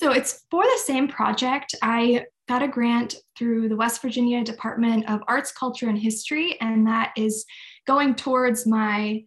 So 0.00 0.12
it's 0.12 0.44
for 0.50 0.62
the 0.62 0.80
same 0.84 1.08
project. 1.08 1.74
I 1.82 2.26
got 2.48 2.62
a 2.62 2.68
grant 2.68 3.16
through 3.36 3.68
the 3.68 3.76
West 3.76 4.00
Virginia 4.02 4.44
Department 4.44 5.08
of 5.08 5.20
Arts, 5.26 5.52
Culture, 5.52 5.88
and 5.88 5.98
History, 5.98 6.56
and 6.60 6.86
that 6.86 7.12
is 7.16 7.44
going 7.86 8.14
towards 8.14 8.66
my 8.66 9.24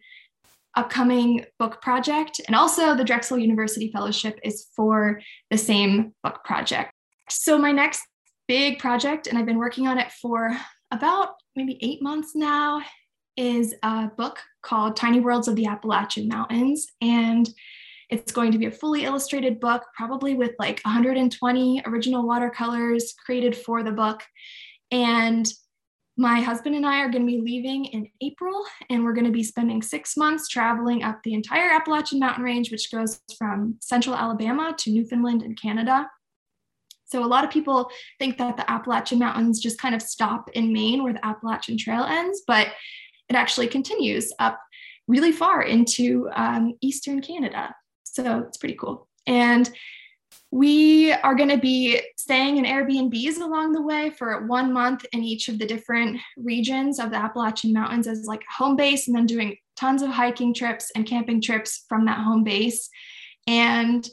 upcoming 0.76 1.44
book 1.58 1.82
project. 1.82 2.40
And 2.46 2.54
also, 2.54 2.94
the 2.94 3.04
Drexel 3.04 3.38
University 3.38 3.90
Fellowship 3.90 4.38
is 4.42 4.68
for 4.76 5.20
the 5.50 5.58
same 5.58 6.14
book 6.22 6.44
project. 6.44 6.92
So, 7.28 7.58
my 7.58 7.72
next 7.72 8.02
big 8.50 8.80
project, 8.80 9.28
and 9.28 9.38
I've 9.38 9.46
been 9.46 9.58
working 9.58 9.86
on 9.86 9.96
it 9.96 10.10
for 10.10 10.50
about 10.90 11.34
maybe 11.54 11.78
eight 11.82 12.02
months 12.02 12.34
now, 12.34 12.82
is 13.36 13.76
a 13.84 14.08
book 14.16 14.40
called 14.62 14.96
Tiny 14.96 15.20
Worlds 15.20 15.46
of 15.46 15.54
the 15.54 15.66
Appalachian 15.66 16.26
Mountains. 16.26 16.88
And 17.00 17.48
it's 18.08 18.32
going 18.32 18.50
to 18.50 18.58
be 18.58 18.66
a 18.66 18.72
fully 18.72 19.04
illustrated 19.04 19.60
book, 19.60 19.84
probably 19.96 20.34
with 20.34 20.50
like 20.58 20.80
120 20.84 21.82
original 21.86 22.26
watercolors 22.26 23.14
created 23.24 23.56
for 23.56 23.84
the 23.84 23.92
book. 23.92 24.20
And 24.90 25.46
my 26.16 26.40
husband 26.40 26.74
and 26.74 26.84
I 26.84 27.02
are 27.02 27.08
going 27.08 27.24
to 27.24 27.32
be 27.32 27.40
leaving 27.40 27.84
in 27.84 28.08
April, 28.20 28.64
and 28.90 29.04
we're 29.04 29.14
going 29.14 29.26
to 29.26 29.30
be 29.30 29.44
spending 29.44 29.80
six 29.80 30.16
months 30.16 30.48
traveling 30.48 31.04
up 31.04 31.20
the 31.22 31.34
entire 31.34 31.70
Appalachian 31.70 32.18
Mountain 32.18 32.42
Range, 32.42 32.68
which 32.72 32.90
goes 32.90 33.20
from 33.38 33.76
central 33.80 34.16
Alabama 34.16 34.74
to 34.76 34.90
Newfoundland 34.90 35.42
and 35.42 35.56
Canada. 35.56 36.08
So, 37.10 37.24
a 37.24 37.26
lot 37.26 37.44
of 37.44 37.50
people 37.50 37.90
think 38.18 38.38
that 38.38 38.56
the 38.56 38.70
Appalachian 38.70 39.18
Mountains 39.18 39.60
just 39.60 39.80
kind 39.80 39.94
of 39.94 40.02
stop 40.02 40.48
in 40.50 40.72
Maine 40.72 41.02
where 41.02 41.12
the 41.12 41.24
Appalachian 41.24 41.76
Trail 41.76 42.04
ends, 42.04 42.42
but 42.46 42.68
it 43.28 43.34
actually 43.34 43.66
continues 43.66 44.32
up 44.38 44.60
really 45.08 45.32
far 45.32 45.62
into 45.62 46.28
um, 46.34 46.74
Eastern 46.80 47.20
Canada. 47.20 47.74
So, 48.04 48.44
it's 48.46 48.58
pretty 48.58 48.76
cool. 48.76 49.08
And 49.26 49.70
we 50.52 51.12
are 51.12 51.34
going 51.34 51.48
to 51.48 51.58
be 51.58 52.00
staying 52.16 52.56
in 52.56 52.64
Airbnbs 52.64 53.40
along 53.40 53.72
the 53.72 53.82
way 53.82 54.10
for 54.10 54.46
one 54.46 54.72
month 54.72 55.04
in 55.12 55.22
each 55.22 55.48
of 55.48 55.58
the 55.58 55.66
different 55.66 56.20
regions 56.36 56.98
of 56.98 57.10
the 57.10 57.16
Appalachian 57.16 57.72
Mountains 57.72 58.06
as 58.06 58.26
like 58.26 58.42
a 58.42 58.62
home 58.62 58.76
base, 58.76 59.08
and 59.08 59.16
then 59.16 59.26
doing 59.26 59.56
tons 59.76 60.02
of 60.02 60.10
hiking 60.10 60.54
trips 60.54 60.90
and 60.94 61.06
camping 61.06 61.40
trips 61.40 61.84
from 61.88 62.04
that 62.04 62.18
home 62.18 62.44
base. 62.44 62.88
And 63.46 64.08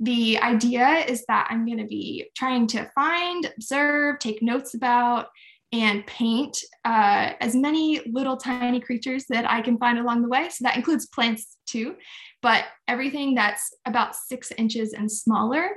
the 0.00 0.38
idea 0.38 1.04
is 1.06 1.24
that 1.26 1.48
I'm 1.50 1.66
going 1.66 1.78
to 1.78 1.86
be 1.86 2.30
trying 2.36 2.66
to 2.68 2.90
find, 2.94 3.50
observe, 3.56 4.18
take 4.18 4.42
notes 4.42 4.74
about, 4.74 5.26
and 5.72 6.06
paint 6.06 6.56
uh, 6.84 7.32
as 7.40 7.54
many 7.54 8.00
little 8.06 8.36
tiny 8.36 8.80
creatures 8.80 9.26
that 9.28 9.50
I 9.50 9.60
can 9.60 9.76
find 9.76 9.98
along 9.98 10.22
the 10.22 10.28
way. 10.28 10.48
So 10.48 10.62
that 10.62 10.76
includes 10.76 11.06
plants 11.06 11.58
too 11.66 11.96
but 12.42 12.64
everything 12.86 13.34
that's 13.34 13.74
about 13.84 14.14
six 14.14 14.52
inches 14.56 14.92
and 14.92 15.10
smaller 15.10 15.70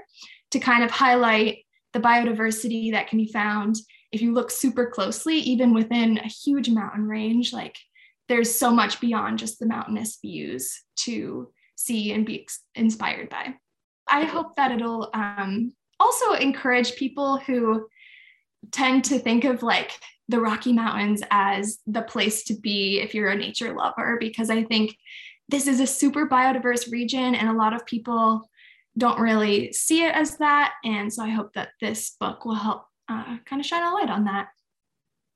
to 0.51 0.59
kind 0.59 0.83
of 0.83 0.91
highlight 0.91 1.59
the 1.93 1.99
biodiversity 1.99 2.91
that 2.91 3.07
can 3.07 3.17
be 3.17 3.31
found 3.31 3.75
if 4.11 4.21
you 4.21 4.33
look 4.33 4.51
super 4.51 4.87
closely, 4.87 5.37
even 5.37 5.73
within 5.73 6.17
a 6.17 6.27
huge 6.27 6.69
mountain 6.69 7.07
range. 7.07 7.53
Like 7.53 7.75
there's 8.27 8.53
so 8.53 8.71
much 8.71 8.99
beyond 9.01 9.39
just 9.39 9.59
the 9.59 9.65
mountainous 9.65 10.19
views 10.21 10.83
to 10.97 11.51
see 11.75 12.11
and 12.11 12.25
be 12.25 12.47
inspired 12.75 13.29
by. 13.29 13.55
I 14.11 14.25
hope 14.25 14.55
that 14.57 14.71
it'll 14.71 15.09
um, 15.13 15.73
also 15.99 16.33
encourage 16.33 16.95
people 16.95 17.37
who 17.37 17.87
tend 18.71 19.05
to 19.05 19.17
think 19.17 19.45
of 19.45 19.63
like 19.63 19.91
the 20.27 20.39
Rocky 20.39 20.73
Mountains 20.73 21.23
as 21.31 21.79
the 21.87 22.01
place 22.03 22.43
to 22.45 22.53
be 22.53 22.99
if 22.99 23.15
you're 23.15 23.29
a 23.29 23.35
nature 23.35 23.73
lover, 23.73 24.17
because 24.19 24.49
I 24.49 24.63
think 24.63 24.95
this 25.49 25.67
is 25.67 25.79
a 25.79 25.87
super 25.87 26.27
biodiverse 26.27 26.91
region 26.91 27.35
and 27.35 27.49
a 27.49 27.53
lot 27.53 27.73
of 27.73 27.85
people 27.85 28.49
don't 28.97 29.19
really 29.19 29.71
see 29.73 30.03
it 30.03 30.13
as 30.13 30.37
that. 30.37 30.73
And 30.83 31.11
so 31.11 31.23
I 31.23 31.29
hope 31.29 31.53
that 31.53 31.69
this 31.79 32.15
book 32.19 32.45
will 32.45 32.55
help 32.55 32.85
uh, 33.09 33.37
kind 33.45 33.59
of 33.59 33.65
shine 33.65 33.83
a 33.83 33.93
light 33.93 34.09
on 34.09 34.25
that. 34.25 34.49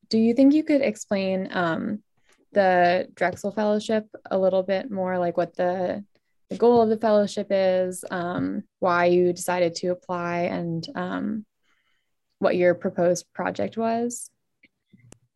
Do 0.10 0.17
you 0.17 0.34
think 0.34 0.53
you 0.53 0.63
could 0.63 0.82
explain 0.82 1.50
um, 1.51 2.03
the 2.51 3.08
Drexel 3.15 3.51
Fellowship 3.51 4.08
a 4.29 4.38
little 4.38 4.63
bit 4.63 4.91
more, 4.91 5.17
like 5.17 5.36
what 5.36 5.55
the, 5.55 6.03
the 6.49 6.57
goal 6.57 6.81
of 6.81 6.89
the 6.89 6.97
fellowship 6.97 7.47
is, 7.49 8.03
um, 8.11 8.63
why 8.79 9.05
you 9.05 9.33
decided 9.33 9.75
to 9.75 9.87
apply, 9.87 10.41
and 10.41 10.87
um, 10.95 11.45
what 12.39 12.55
your 12.55 12.75
proposed 12.75 13.25
project 13.33 13.77
was? 13.77 14.29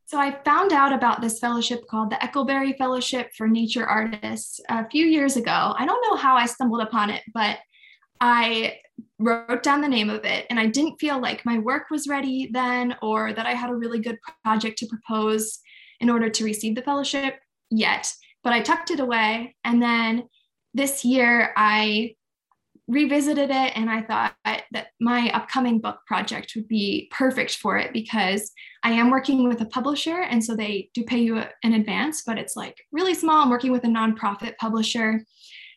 So 0.05 0.19
I 0.19 0.39
found 0.43 0.73
out 0.73 0.91
about 0.91 1.21
this 1.21 1.39
fellowship 1.39 1.87
called 1.87 2.09
the 2.09 2.15
Eckelberry 2.15 2.75
Fellowship 2.77 3.29
for 3.37 3.47
Nature 3.47 3.85
Artists 3.85 4.59
a 4.67 4.89
few 4.89 5.05
years 5.05 5.37
ago. 5.37 5.75
I 5.77 5.85
don't 5.85 6.03
know 6.09 6.15
how 6.15 6.35
I 6.35 6.47
stumbled 6.47 6.81
upon 6.81 7.11
it, 7.11 7.21
but 7.31 7.59
I 8.19 8.77
wrote 9.19 9.61
down 9.61 9.81
the 9.81 9.87
name 9.87 10.09
of 10.09 10.25
it 10.25 10.47
and 10.49 10.59
I 10.59 10.65
didn't 10.65 10.97
feel 10.99 11.21
like 11.21 11.45
my 11.45 11.59
work 11.59 11.91
was 11.91 12.07
ready 12.07 12.49
then 12.51 12.95
or 13.03 13.33
that 13.33 13.45
I 13.45 13.53
had 13.53 13.69
a 13.69 13.75
really 13.75 13.99
good 13.99 14.17
project 14.43 14.79
to 14.79 14.87
propose 14.87 15.59
in 15.99 16.09
order 16.09 16.29
to 16.29 16.43
receive 16.43 16.73
the 16.73 16.81
fellowship 16.81 17.35
yet. 17.69 18.11
But 18.43 18.53
I 18.53 18.61
tucked 18.61 18.89
it 18.89 18.99
away. 18.99 19.55
And 19.63 19.81
then 19.81 20.23
this 20.73 21.03
year 21.03 21.53
I 21.55 22.15
revisited 22.89 23.51
it 23.51 23.77
and 23.77 23.87
I 23.87 24.01
thought 24.01 24.33
that 24.43 24.87
my 24.99 25.29
upcoming 25.29 25.79
book 25.79 25.99
project 26.07 26.53
would 26.55 26.67
be 26.67 27.07
perfect 27.11 27.57
for 27.57 27.77
it 27.77 27.93
because 27.93 28.51
I 28.83 28.91
am 28.93 29.11
working 29.11 29.47
with 29.47 29.61
a 29.61 29.65
publisher 29.65 30.21
and 30.23 30.43
so 30.43 30.55
they 30.55 30.89
do 30.95 31.03
pay 31.03 31.19
you 31.19 31.43
in 31.61 31.73
advance, 31.73 32.23
but 32.25 32.39
it's 32.39 32.55
like 32.55 32.75
really 32.91 33.13
small. 33.13 33.43
I'm 33.43 33.51
working 33.51 33.71
with 33.71 33.83
a 33.83 33.87
nonprofit 33.87 34.57
publisher 34.57 35.23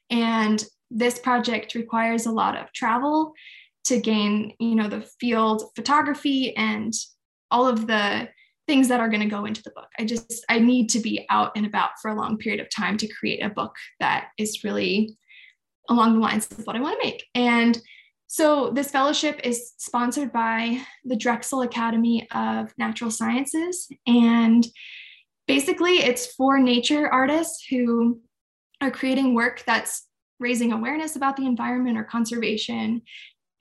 and 0.08 0.64
this 0.90 1.18
project 1.18 1.74
requires 1.74 2.24
a 2.24 2.32
lot 2.32 2.56
of 2.56 2.72
travel 2.72 3.34
to 3.84 4.00
gain, 4.00 4.54
you 4.58 4.74
know, 4.74 4.88
the 4.88 5.06
field 5.20 5.64
photography 5.76 6.56
and 6.56 6.94
all 7.50 7.66
of 7.66 7.86
the 7.86 8.28
things 8.66 8.88
that 8.88 9.00
are 9.00 9.08
going 9.08 9.22
to 9.22 9.28
go 9.28 9.44
into 9.44 9.62
the 9.62 9.70
book. 9.70 9.88
I 9.98 10.04
just 10.04 10.44
I 10.48 10.58
need 10.58 10.88
to 10.90 11.00
be 11.00 11.26
out 11.30 11.52
and 11.56 11.66
about 11.66 11.90
for 12.00 12.10
a 12.10 12.14
long 12.14 12.38
period 12.38 12.60
of 12.60 12.68
time 12.70 12.96
to 12.98 13.08
create 13.08 13.42
a 13.42 13.50
book 13.50 13.74
that 14.00 14.28
is 14.38 14.62
really 14.64 15.16
along 15.88 16.14
the 16.14 16.20
lines 16.20 16.46
of 16.50 16.66
what 16.66 16.76
I 16.76 16.80
want 16.80 17.00
to 17.00 17.06
make. 17.06 17.24
And 17.34 17.80
so 18.28 18.70
this 18.70 18.90
fellowship 18.90 19.40
is 19.44 19.74
sponsored 19.76 20.32
by 20.32 20.80
the 21.04 21.16
Drexel 21.16 21.62
Academy 21.62 22.26
of 22.30 22.72
Natural 22.78 23.10
Sciences. 23.10 23.88
And 24.06 24.66
basically, 25.46 25.98
it's 25.98 26.34
for 26.34 26.58
nature 26.58 27.12
artists 27.12 27.66
who 27.68 28.20
are 28.80 28.90
creating 28.90 29.34
work 29.34 29.62
that's 29.66 30.06
raising 30.40 30.72
awareness 30.72 31.14
about 31.14 31.36
the 31.36 31.46
environment 31.46 31.98
or 31.98 32.04
conservation. 32.04 33.02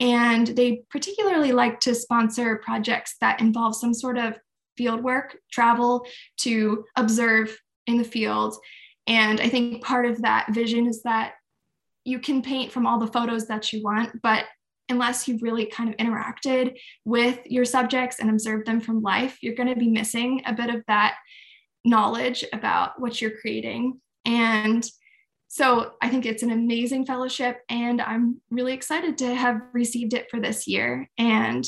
And 0.00 0.46
they 0.46 0.84
particularly 0.90 1.52
like 1.52 1.80
to 1.80 1.94
sponsor 1.94 2.56
projects 2.56 3.16
that 3.20 3.40
involve 3.40 3.76
some 3.76 3.92
sort 3.92 4.16
of 4.16 4.34
field 4.76 5.02
work, 5.02 5.36
travel 5.50 6.06
to 6.38 6.84
observe 6.96 7.56
in 7.86 7.98
the 7.98 8.04
field. 8.04 8.56
And 9.06 9.40
I 9.40 9.48
think 9.48 9.82
part 9.82 10.06
of 10.06 10.22
that 10.22 10.52
vision 10.52 10.86
is 10.86 11.02
that 11.02 11.34
you 12.04 12.18
can 12.18 12.42
paint 12.42 12.72
from 12.72 12.86
all 12.86 12.98
the 12.98 13.06
photos 13.06 13.46
that 13.46 13.72
you 13.72 13.82
want, 13.82 14.20
but 14.22 14.44
unless 14.88 15.26
you've 15.26 15.42
really 15.42 15.66
kind 15.66 15.88
of 15.88 15.96
interacted 15.96 16.76
with 17.04 17.38
your 17.46 17.64
subjects 17.64 18.18
and 18.18 18.28
observed 18.28 18.66
them 18.66 18.80
from 18.80 19.02
life, 19.02 19.38
you're 19.40 19.54
going 19.54 19.68
to 19.68 19.76
be 19.76 19.88
missing 19.88 20.42
a 20.46 20.52
bit 20.52 20.68
of 20.68 20.82
that 20.86 21.16
knowledge 21.84 22.44
about 22.52 23.00
what 23.00 23.20
you're 23.20 23.38
creating. 23.40 24.00
And 24.24 24.88
so 25.48 25.92
I 26.00 26.08
think 26.08 26.26
it's 26.26 26.42
an 26.42 26.50
amazing 26.50 27.06
fellowship, 27.06 27.60
and 27.68 28.00
I'm 28.00 28.40
really 28.50 28.72
excited 28.72 29.18
to 29.18 29.34
have 29.34 29.60
received 29.72 30.14
it 30.14 30.30
for 30.30 30.40
this 30.40 30.66
year. 30.66 31.08
And 31.18 31.64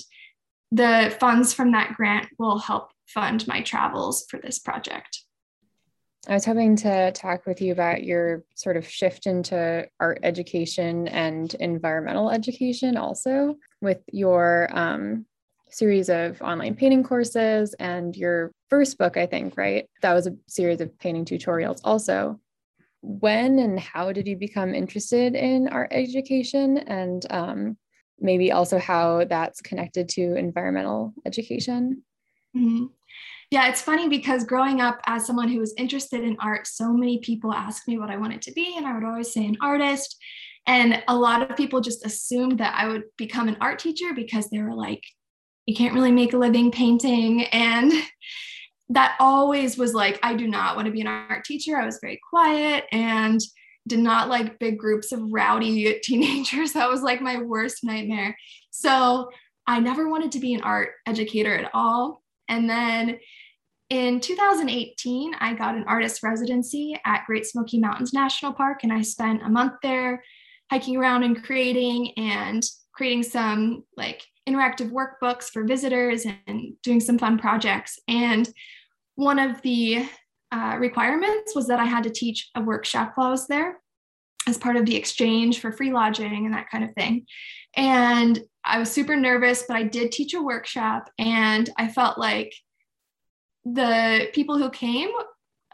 the 0.72 1.14
funds 1.20 1.52
from 1.52 1.72
that 1.72 1.94
grant 1.94 2.28
will 2.38 2.58
help 2.58 2.90
fund 3.06 3.46
my 3.46 3.60
travels 3.60 4.26
for 4.28 4.38
this 4.38 4.58
project. 4.58 5.20
I 6.26 6.32
was 6.32 6.46
hoping 6.46 6.74
to 6.76 7.12
talk 7.12 7.44
with 7.44 7.60
you 7.60 7.72
about 7.72 8.02
your 8.02 8.44
sort 8.54 8.78
of 8.78 8.88
shift 8.88 9.26
into 9.26 9.86
art 10.00 10.20
education 10.22 11.06
and 11.08 11.52
environmental 11.60 12.30
education 12.30 12.96
also 12.96 13.56
with 13.82 14.00
your 14.10 14.70
um, 14.72 15.26
series 15.70 16.08
of 16.08 16.40
online 16.40 16.76
painting 16.76 17.02
courses 17.02 17.74
and 17.74 18.16
your 18.16 18.52
first 18.70 18.96
book, 18.96 19.18
I 19.18 19.26
think, 19.26 19.58
right? 19.58 19.86
That 20.00 20.14
was 20.14 20.26
a 20.26 20.36
series 20.46 20.80
of 20.80 20.98
painting 20.98 21.26
tutorials 21.26 21.80
also. 21.84 22.40
When 23.02 23.58
and 23.58 23.78
how 23.78 24.12
did 24.12 24.26
you 24.26 24.36
become 24.36 24.74
interested 24.74 25.34
in 25.34 25.68
art 25.68 25.88
education 25.92 26.78
and 26.78 27.26
um, 27.30 27.76
maybe 28.18 28.50
also 28.50 28.78
how 28.78 29.24
that's 29.24 29.60
connected 29.60 30.08
to 30.10 30.36
environmental 30.36 31.12
education? 31.26 32.02
Mm-hmm. 32.56 32.86
Yeah, 33.50 33.68
it's 33.68 33.82
funny 33.82 34.08
because 34.08 34.44
growing 34.44 34.80
up 34.80 35.00
as 35.06 35.26
someone 35.26 35.48
who 35.48 35.60
was 35.60 35.74
interested 35.76 36.24
in 36.24 36.36
art, 36.40 36.66
so 36.66 36.92
many 36.92 37.18
people 37.18 37.52
asked 37.52 37.86
me 37.86 37.98
what 37.98 38.10
I 38.10 38.16
wanted 38.16 38.42
to 38.42 38.52
be, 38.52 38.74
and 38.76 38.86
I 38.86 38.94
would 38.94 39.04
always 39.04 39.32
say 39.32 39.46
an 39.46 39.56
artist. 39.60 40.16
And 40.66 41.02
a 41.08 41.16
lot 41.16 41.48
of 41.48 41.56
people 41.56 41.80
just 41.80 42.06
assumed 42.06 42.58
that 42.58 42.74
I 42.76 42.88
would 42.88 43.04
become 43.16 43.48
an 43.48 43.58
art 43.60 43.78
teacher 43.78 44.14
because 44.14 44.48
they 44.48 44.62
were 44.62 44.74
like, 44.74 45.02
you 45.66 45.74
can't 45.74 45.94
really 45.94 46.12
make 46.12 46.32
a 46.32 46.38
living 46.38 46.70
painting. 46.70 47.44
And 47.44 47.92
that 48.90 49.16
always 49.20 49.78
was 49.78 49.94
like, 49.94 50.18
I 50.22 50.34
do 50.34 50.46
not 50.46 50.76
want 50.76 50.86
to 50.86 50.92
be 50.92 51.00
an 51.00 51.06
art 51.06 51.44
teacher. 51.44 51.76
I 51.76 51.86
was 51.86 51.98
very 52.00 52.20
quiet 52.30 52.84
and 52.92 53.40
did 53.86 53.98
not 53.98 54.28
like 54.28 54.58
big 54.58 54.78
groups 54.78 55.12
of 55.12 55.20
rowdy 55.30 55.98
teenagers. 56.02 56.72
That 56.72 56.90
was 56.90 57.02
like 57.02 57.20
my 57.20 57.40
worst 57.40 57.84
nightmare. 57.84 58.36
So 58.70 59.30
I 59.66 59.80
never 59.80 60.08
wanted 60.08 60.32
to 60.32 60.40
be 60.40 60.54
an 60.54 60.62
art 60.62 60.90
educator 61.06 61.54
at 61.54 61.70
all. 61.74 62.23
And 62.48 62.68
then 62.68 63.18
in 63.90 64.20
2018, 64.20 65.34
I 65.38 65.54
got 65.54 65.76
an 65.76 65.84
artist 65.86 66.22
residency 66.22 66.98
at 67.04 67.24
Great 67.26 67.46
Smoky 67.46 67.78
Mountains 67.78 68.12
National 68.12 68.52
Park, 68.52 68.80
and 68.82 68.92
I 68.92 69.02
spent 69.02 69.42
a 69.42 69.48
month 69.48 69.74
there 69.82 70.22
hiking 70.70 70.96
around 70.96 71.22
and 71.22 71.42
creating 71.42 72.12
and 72.16 72.62
creating 72.92 73.22
some 73.22 73.84
like 73.96 74.22
interactive 74.48 74.90
workbooks 74.90 75.44
for 75.44 75.64
visitors 75.64 76.26
and 76.46 76.74
doing 76.82 77.00
some 77.00 77.18
fun 77.18 77.38
projects. 77.38 77.98
And 78.08 78.48
one 79.16 79.38
of 79.38 79.60
the 79.62 80.06
uh, 80.52 80.76
requirements 80.78 81.54
was 81.54 81.66
that 81.66 81.80
I 81.80 81.84
had 81.84 82.04
to 82.04 82.10
teach 82.10 82.50
a 82.54 82.62
workshop 82.62 83.12
while 83.14 83.28
I 83.28 83.30
was 83.30 83.46
there 83.46 83.80
as 84.46 84.58
part 84.58 84.76
of 84.76 84.86
the 84.86 84.96
exchange 84.96 85.60
for 85.60 85.72
free 85.72 85.92
lodging 85.92 86.46
and 86.46 86.54
that 86.54 86.70
kind 86.70 86.84
of 86.84 86.92
thing. 86.94 87.26
And 87.76 88.40
I 88.64 88.78
was 88.78 88.90
super 88.90 89.16
nervous, 89.16 89.64
but 89.66 89.76
I 89.76 89.82
did 89.82 90.12
teach 90.12 90.34
a 90.34 90.42
workshop 90.42 91.10
and 91.18 91.68
I 91.76 91.88
felt 91.88 92.18
like 92.18 92.54
the 93.64 94.28
people 94.32 94.58
who 94.58 94.70
came 94.70 95.10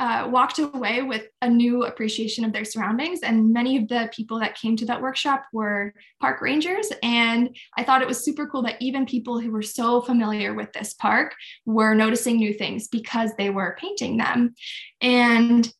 uh, 0.00 0.26
walked 0.30 0.58
away 0.58 1.02
with 1.02 1.26
a 1.42 1.48
new 1.48 1.84
appreciation 1.84 2.42
of 2.42 2.54
their 2.54 2.64
surroundings. 2.64 3.20
And 3.22 3.52
many 3.52 3.76
of 3.76 3.86
the 3.88 4.08
people 4.14 4.40
that 4.40 4.56
came 4.56 4.74
to 4.76 4.86
that 4.86 5.02
workshop 5.02 5.44
were 5.52 5.92
park 6.20 6.40
rangers. 6.40 6.90
And 7.02 7.54
I 7.76 7.84
thought 7.84 8.00
it 8.00 8.08
was 8.08 8.24
super 8.24 8.46
cool 8.46 8.62
that 8.62 8.80
even 8.80 9.04
people 9.04 9.38
who 9.38 9.50
were 9.50 9.60
so 9.60 10.00
familiar 10.00 10.54
with 10.54 10.72
this 10.72 10.94
park 10.94 11.34
were 11.66 11.94
noticing 11.94 12.38
new 12.38 12.54
things 12.54 12.88
because 12.88 13.32
they 13.36 13.50
were 13.50 13.76
painting 13.78 14.16
them. 14.16 14.54
And 15.02 15.70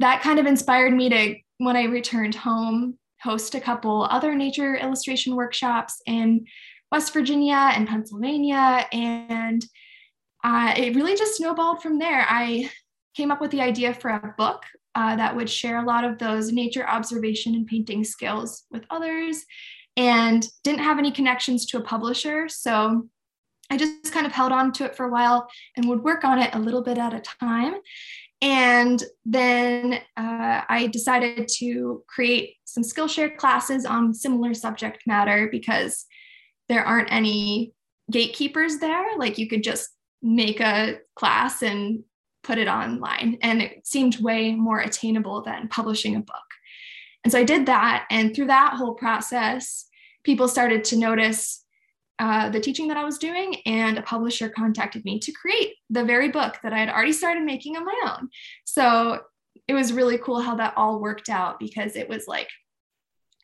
that 0.00 0.22
kind 0.22 0.38
of 0.38 0.46
inspired 0.46 0.94
me 0.94 1.10
to, 1.10 1.34
when 1.58 1.76
I 1.76 1.84
returned 1.84 2.34
home, 2.34 2.98
host 3.22 3.54
a 3.54 3.60
couple 3.60 4.06
other 4.10 4.34
nature 4.34 4.76
illustration 4.76 5.36
workshops 5.36 6.00
in 6.06 6.46
West 6.90 7.12
Virginia 7.12 7.72
and 7.74 7.88
Pennsylvania. 7.88 8.86
And 8.92 9.64
uh, 10.44 10.74
it 10.76 10.94
really 10.94 11.16
just 11.16 11.36
snowballed 11.36 11.82
from 11.82 11.98
there. 11.98 12.26
I 12.28 12.70
came 13.16 13.30
up 13.30 13.40
with 13.40 13.50
the 13.50 13.60
idea 13.60 13.94
for 13.94 14.10
a 14.10 14.34
book 14.36 14.62
uh, 14.94 15.16
that 15.16 15.34
would 15.34 15.48
share 15.48 15.78
a 15.78 15.86
lot 15.86 16.04
of 16.04 16.18
those 16.18 16.52
nature 16.52 16.86
observation 16.86 17.54
and 17.54 17.66
painting 17.66 18.04
skills 18.04 18.64
with 18.70 18.84
others 18.90 19.44
and 19.96 20.46
didn't 20.64 20.82
have 20.82 20.98
any 20.98 21.10
connections 21.10 21.66
to 21.66 21.78
a 21.78 21.82
publisher. 21.82 22.48
So 22.48 23.08
I 23.70 23.76
just 23.76 24.12
kind 24.12 24.26
of 24.26 24.32
held 24.32 24.52
on 24.52 24.72
to 24.72 24.84
it 24.84 24.96
for 24.96 25.06
a 25.06 25.10
while 25.10 25.48
and 25.76 25.88
would 25.88 26.02
work 26.02 26.24
on 26.24 26.38
it 26.38 26.54
a 26.54 26.58
little 26.58 26.82
bit 26.82 26.98
at 26.98 27.14
a 27.14 27.20
time. 27.20 27.74
And 28.42 29.00
then 29.24 30.00
uh, 30.16 30.62
I 30.68 30.88
decided 30.92 31.48
to 31.58 32.02
create 32.08 32.56
some 32.64 32.82
Skillshare 32.82 33.36
classes 33.36 33.86
on 33.86 34.12
similar 34.12 34.52
subject 34.52 35.04
matter 35.06 35.48
because 35.50 36.06
there 36.68 36.84
aren't 36.84 37.12
any 37.12 37.72
gatekeepers 38.10 38.78
there. 38.78 39.16
Like 39.16 39.38
you 39.38 39.48
could 39.48 39.62
just 39.62 39.90
make 40.22 40.60
a 40.60 40.98
class 41.14 41.62
and 41.62 42.02
put 42.42 42.58
it 42.58 42.66
online. 42.66 43.38
And 43.42 43.62
it 43.62 43.86
seemed 43.86 44.20
way 44.20 44.52
more 44.54 44.80
attainable 44.80 45.42
than 45.42 45.68
publishing 45.68 46.16
a 46.16 46.20
book. 46.20 46.36
And 47.22 47.30
so 47.30 47.38
I 47.38 47.44
did 47.44 47.66
that. 47.66 48.06
And 48.10 48.34
through 48.34 48.48
that 48.48 48.74
whole 48.74 48.94
process, 48.94 49.86
people 50.24 50.48
started 50.48 50.82
to 50.84 50.96
notice 50.96 51.61
uh, 52.18 52.50
the 52.50 52.60
teaching 52.60 52.88
that 52.88 52.96
I 52.96 53.04
was 53.04 53.18
doing, 53.18 53.56
and 53.66 53.98
a 53.98 54.02
publisher 54.02 54.48
contacted 54.48 55.04
me 55.04 55.18
to 55.20 55.32
create 55.32 55.74
the 55.90 56.04
very 56.04 56.28
book 56.28 56.56
that 56.62 56.72
I 56.72 56.78
had 56.78 56.88
already 56.88 57.12
started 57.12 57.44
making 57.44 57.76
on 57.76 57.84
my 57.84 58.00
own. 58.06 58.28
So 58.64 59.20
it 59.68 59.74
was 59.74 59.92
really 59.92 60.18
cool 60.18 60.40
how 60.40 60.56
that 60.56 60.74
all 60.76 61.00
worked 61.00 61.28
out 61.28 61.58
because 61.58 61.96
it 61.96 62.08
was 62.08 62.26
like 62.26 62.48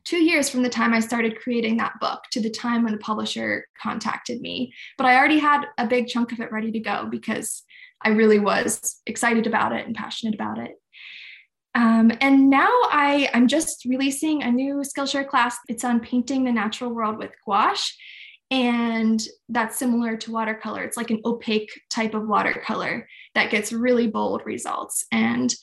two 0.04 0.22
years 0.22 0.48
from 0.48 0.62
the 0.62 0.68
time 0.68 0.94
I 0.94 1.00
started 1.00 1.38
creating 1.38 1.76
that 1.76 2.00
book 2.00 2.20
to 2.32 2.40
the 2.40 2.50
time 2.50 2.82
when 2.82 2.92
the 2.92 2.98
publisher 2.98 3.66
contacted 3.80 4.40
me. 4.40 4.72
But 4.96 5.06
I 5.06 5.16
already 5.16 5.38
had 5.38 5.66
a 5.76 5.86
big 5.86 6.08
chunk 6.08 6.32
of 6.32 6.40
it 6.40 6.50
ready 6.50 6.72
to 6.72 6.80
go 6.80 7.06
because 7.10 7.62
I 8.02 8.10
really 8.10 8.38
was 8.38 9.00
excited 9.06 9.46
about 9.46 9.72
it 9.72 9.86
and 9.86 9.94
passionate 9.94 10.34
about 10.34 10.58
it. 10.58 10.72
Um, 11.74 12.10
and 12.20 12.48
now 12.48 12.70
I, 12.90 13.28
I'm 13.34 13.48
just 13.48 13.84
releasing 13.84 14.42
a 14.42 14.50
new 14.50 14.76
Skillshare 14.76 15.28
class. 15.28 15.58
It's 15.68 15.84
on 15.84 16.00
painting 16.00 16.44
the 16.44 16.52
natural 16.52 16.90
world 16.90 17.18
with 17.18 17.32
gouache. 17.44 17.92
And 18.50 19.22
that's 19.48 19.78
similar 19.78 20.16
to 20.16 20.32
watercolor. 20.32 20.82
It's 20.82 20.96
like 20.96 21.10
an 21.10 21.20
opaque 21.24 21.70
type 21.90 22.14
of 22.14 22.26
watercolor 22.26 23.06
that 23.34 23.50
gets 23.50 23.72
really 23.72 24.06
bold 24.06 24.42
results. 24.46 25.04
And 25.12 25.54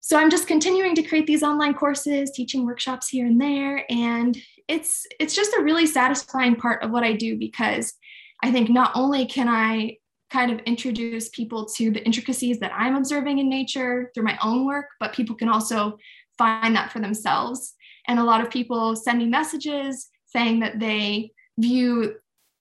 so 0.00 0.16
I'm 0.16 0.30
just 0.30 0.48
continuing 0.48 0.94
to 0.96 1.02
create 1.02 1.26
these 1.26 1.42
online 1.42 1.74
courses, 1.74 2.30
teaching 2.30 2.64
workshops 2.64 3.08
here 3.08 3.26
and 3.26 3.40
there. 3.40 3.84
And 3.90 4.36
it's 4.68 5.06
it's 5.20 5.34
just 5.34 5.52
a 5.54 5.62
really 5.62 5.86
satisfying 5.86 6.56
part 6.56 6.82
of 6.82 6.90
what 6.90 7.04
I 7.04 7.12
do 7.12 7.36
because 7.36 7.94
I 8.42 8.50
think 8.50 8.70
not 8.70 8.92
only 8.94 9.26
can 9.26 9.48
I 9.48 9.96
kind 10.30 10.50
of 10.50 10.58
introduce 10.60 11.28
people 11.28 11.64
to 11.64 11.90
the 11.90 12.04
intricacies 12.04 12.58
that 12.58 12.72
I'm 12.74 12.96
observing 12.96 13.38
in 13.38 13.48
nature 13.48 14.10
through 14.12 14.24
my 14.24 14.38
own 14.42 14.66
work, 14.66 14.86
but 14.98 15.12
people 15.12 15.36
can 15.36 15.48
also 15.48 15.98
find 16.36 16.74
that 16.74 16.92
for 16.92 16.98
themselves. 16.98 17.74
And 18.08 18.18
a 18.18 18.24
lot 18.24 18.40
of 18.40 18.50
people 18.50 18.96
sending 18.96 19.30
messages 19.30 20.08
saying 20.26 20.60
that 20.60 20.78
they 20.78 21.32
view 21.58 22.16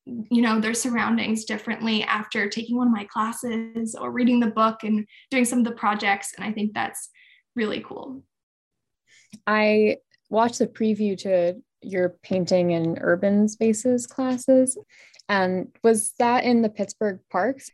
you 0.06 0.42
know 0.42 0.60
their 0.60 0.76
surroundings 0.76 1.46
differently 1.46 2.04
after 2.04 2.48
taking 2.48 2.78
one 2.78 2.88
of 2.88 2.94
my 2.94 3.06
classes 3.06 3.96
or 3.96 4.12
reading 4.12 4.40
the 4.40 4.48
book 4.48 4.84
and 4.84 5.08
doing 5.32 5.46
some 5.46 5.60
of 5.60 5.66
the 5.66 5.72
projects 5.72 6.34
and 6.38 6.46
i 6.46 6.52
think 6.52 6.74
that's 6.74 7.10
really 7.56 7.82
cool 7.82 8.22
i 9.48 9.98
watched 10.30 10.60
the 10.60 10.68
preview 10.68 11.18
to 11.18 11.56
your 11.82 12.18
painting 12.22 12.72
in 12.72 12.98
urban 13.02 13.48
spaces 13.50 14.06
classes 14.06 14.78
and 15.28 15.68
was 15.84 16.14
that 16.20 16.44
in 16.44 16.62
the 16.62 16.70
Pittsburgh 16.70 17.20
parks? 17.32 17.70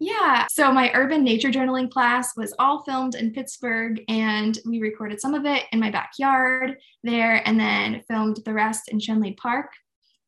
Yeah. 0.00 0.46
So 0.48 0.70
my 0.70 0.92
urban 0.94 1.24
nature 1.24 1.48
journaling 1.48 1.90
class 1.90 2.36
was 2.36 2.54
all 2.58 2.84
filmed 2.84 3.16
in 3.16 3.32
Pittsburgh, 3.32 4.00
and 4.08 4.56
we 4.64 4.80
recorded 4.80 5.20
some 5.20 5.34
of 5.34 5.44
it 5.44 5.64
in 5.72 5.80
my 5.80 5.90
backyard 5.90 6.76
there, 7.02 7.42
and 7.44 7.58
then 7.58 8.02
filmed 8.08 8.38
the 8.44 8.52
rest 8.52 8.88
in 8.88 9.00
Schenley 9.00 9.36
Park 9.36 9.70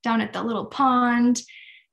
down 0.03 0.21
at 0.21 0.33
the 0.33 0.43
little 0.43 0.67
pond 0.67 1.43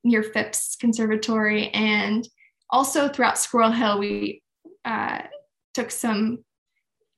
near 0.04 0.22
Phipps 0.22 0.76
Conservatory. 0.76 1.68
And 1.70 2.26
also 2.70 3.08
throughout 3.08 3.38
Squirrel 3.38 3.72
Hill, 3.72 3.98
we 3.98 4.42
uh, 4.84 5.22
took 5.74 5.90
some 5.90 6.44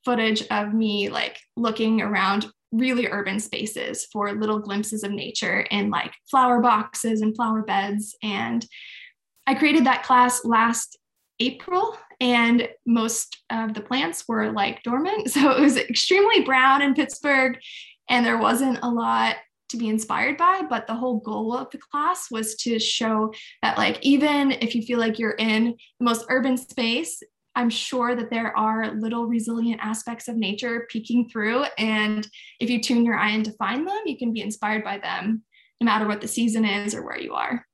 footage 0.05 0.47
of 0.49 0.73
me 0.73 1.09
like 1.09 1.39
looking 1.57 2.01
around 2.01 2.47
really 2.73 3.09
urban 3.09 3.41
spaces 3.41 4.07
for 4.13 4.33
little 4.33 4.59
glimpses 4.59 5.03
of 5.03 5.11
nature 5.11 5.61
in 5.71 5.91
like 5.91 6.13
flower 6.31 6.61
boxes 6.61 7.21
and 7.21 7.35
flower 7.35 7.63
beds. 7.63 8.17
And 8.23 8.65
I 9.47 9.55
created 9.55 9.85
that 9.87 10.05
class 10.05 10.45
last 10.45 10.97
April, 11.41 11.97
and 12.21 12.69
most 12.87 13.39
of 13.51 13.75
the 13.75 13.81
plants 13.81 14.25
were 14.29 14.53
like 14.53 14.83
dormant. 14.83 15.31
So 15.31 15.51
it 15.51 15.61
was 15.61 15.77
extremely 15.77 16.43
brown 16.43 16.83
in 16.83 16.95
Pittsburgh, 16.95 17.59
and 18.09 18.25
there 18.25 18.39
wasn't 18.39 18.79
a 18.83 18.89
lot 18.89 19.37
to 19.71 19.77
be 19.77 19.89
inspired 19.89 20.37
by 20.37 20.63
but 20.69 20.87
the 20.87 20.95
whole 20.95 21.19
goal 21.21 21.57
of 21.57 21.71
the 21.71 21.79
class 21.79 22.31
was 22.31 22.55
to 22.57 22.79
show 22.79 23.33
that 23.63 23.79
like 23.79 23.99
even 24.03 24.53
if 24.53 24.75
you 24.75 24.83
feel 24.83 24.99
like 24.99 25.19
you're 25.19 25.33
in 25.33 25.77
the 25.99 26.05
most 26.05 26.25
urban 26.29 26.57
space 26.57 27.23
I'm 27.57 27.71
sure 27.71 28.15
that 28.15 28.31
there 28.31 28.57
are 28.57 28.93
little 28.93 29.27
resilient 29.27 29.81
aspects 29.83 30.29
of 30.29 30.37
nature 30.37 30.87
peeking 30.89 31.29
through. 31.29 31.65
And 31.79 32.27
if 32.61 32.71
you 32.71 32.81
tune 32.81 33.05
your 33.05 33.17
eye 33.17 33.31
in 33.31 33.43
to 33.43 33.53
find 33.53 33.87
them, 33.87 34.01
you 34.07 34.17
can 34.17 34.33
be 34.33 34.41
inspired 34.41 34.85
by 34.85 34.99
them 34.99 35.43
no 35.81 35.85
matter 35.85 36.07
what 36.07 36.21
the 36.21 36.29
season 36.29 36.65
is 36.65 36.95
or 36.95 37.05
where 37.05 37.19
you 37.19 37.35
are. 37.35 37.67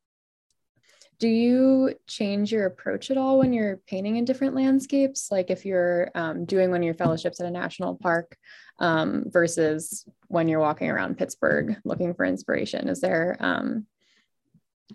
Do 1.18 1.28
you 1.28 1.94
change 2.06 2.52
your 2.52 2.66
approach 2.66 3.10
at 3.10 3.16
all 3.16 3.38
when 3.38 3.52
you're 3.52 3.80
painting 3.86 4.16
in 4.16 4.26
different 4.26 4.54
landscapes? 4.54 5.28
Like 5.30 5.50
if 5.50 5.64
you're 5.64 6.10
um, 6.14 6.44
doing 6.44 6.70
one 6.70 6.80
of 6.80 6.84
your 6.84 6.94
fellowships 6.94 7.40
at 7.40 7.46
a 7.46 7.50
national 7.50 7.96
park 7.96 8.36
um, 8.78 9.24
versus 9.26 10.04
when 10.28 10.48
you're 10.48 10.60
walking 10.60 10.90
around 10.90 11.18
Pittsburgh 11.18 11.76
looking 11.84 12.14
for 12.14 12.24
inspiration? 12.24 12.88
Is 12.88 13.00
there 13.00 13.36
um, 13.40 13.86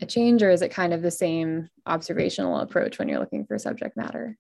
a 0.02 0.06
change 0.06 0.44
or 0.44 0.50
is 0.50 0.62
it 0.62 0.70
kind 0.70 0.94
of 0.94 1.02
the 1.02 1.12
same 1.12 1.70
observational 1.86 2.60
approach 2.60 3.00
when 3.00 3.10
you're 3.10 3.20
looking 3.20 3.46
for 3.46 3.58
subject 3.58 3.98
matter? 3.98 4.38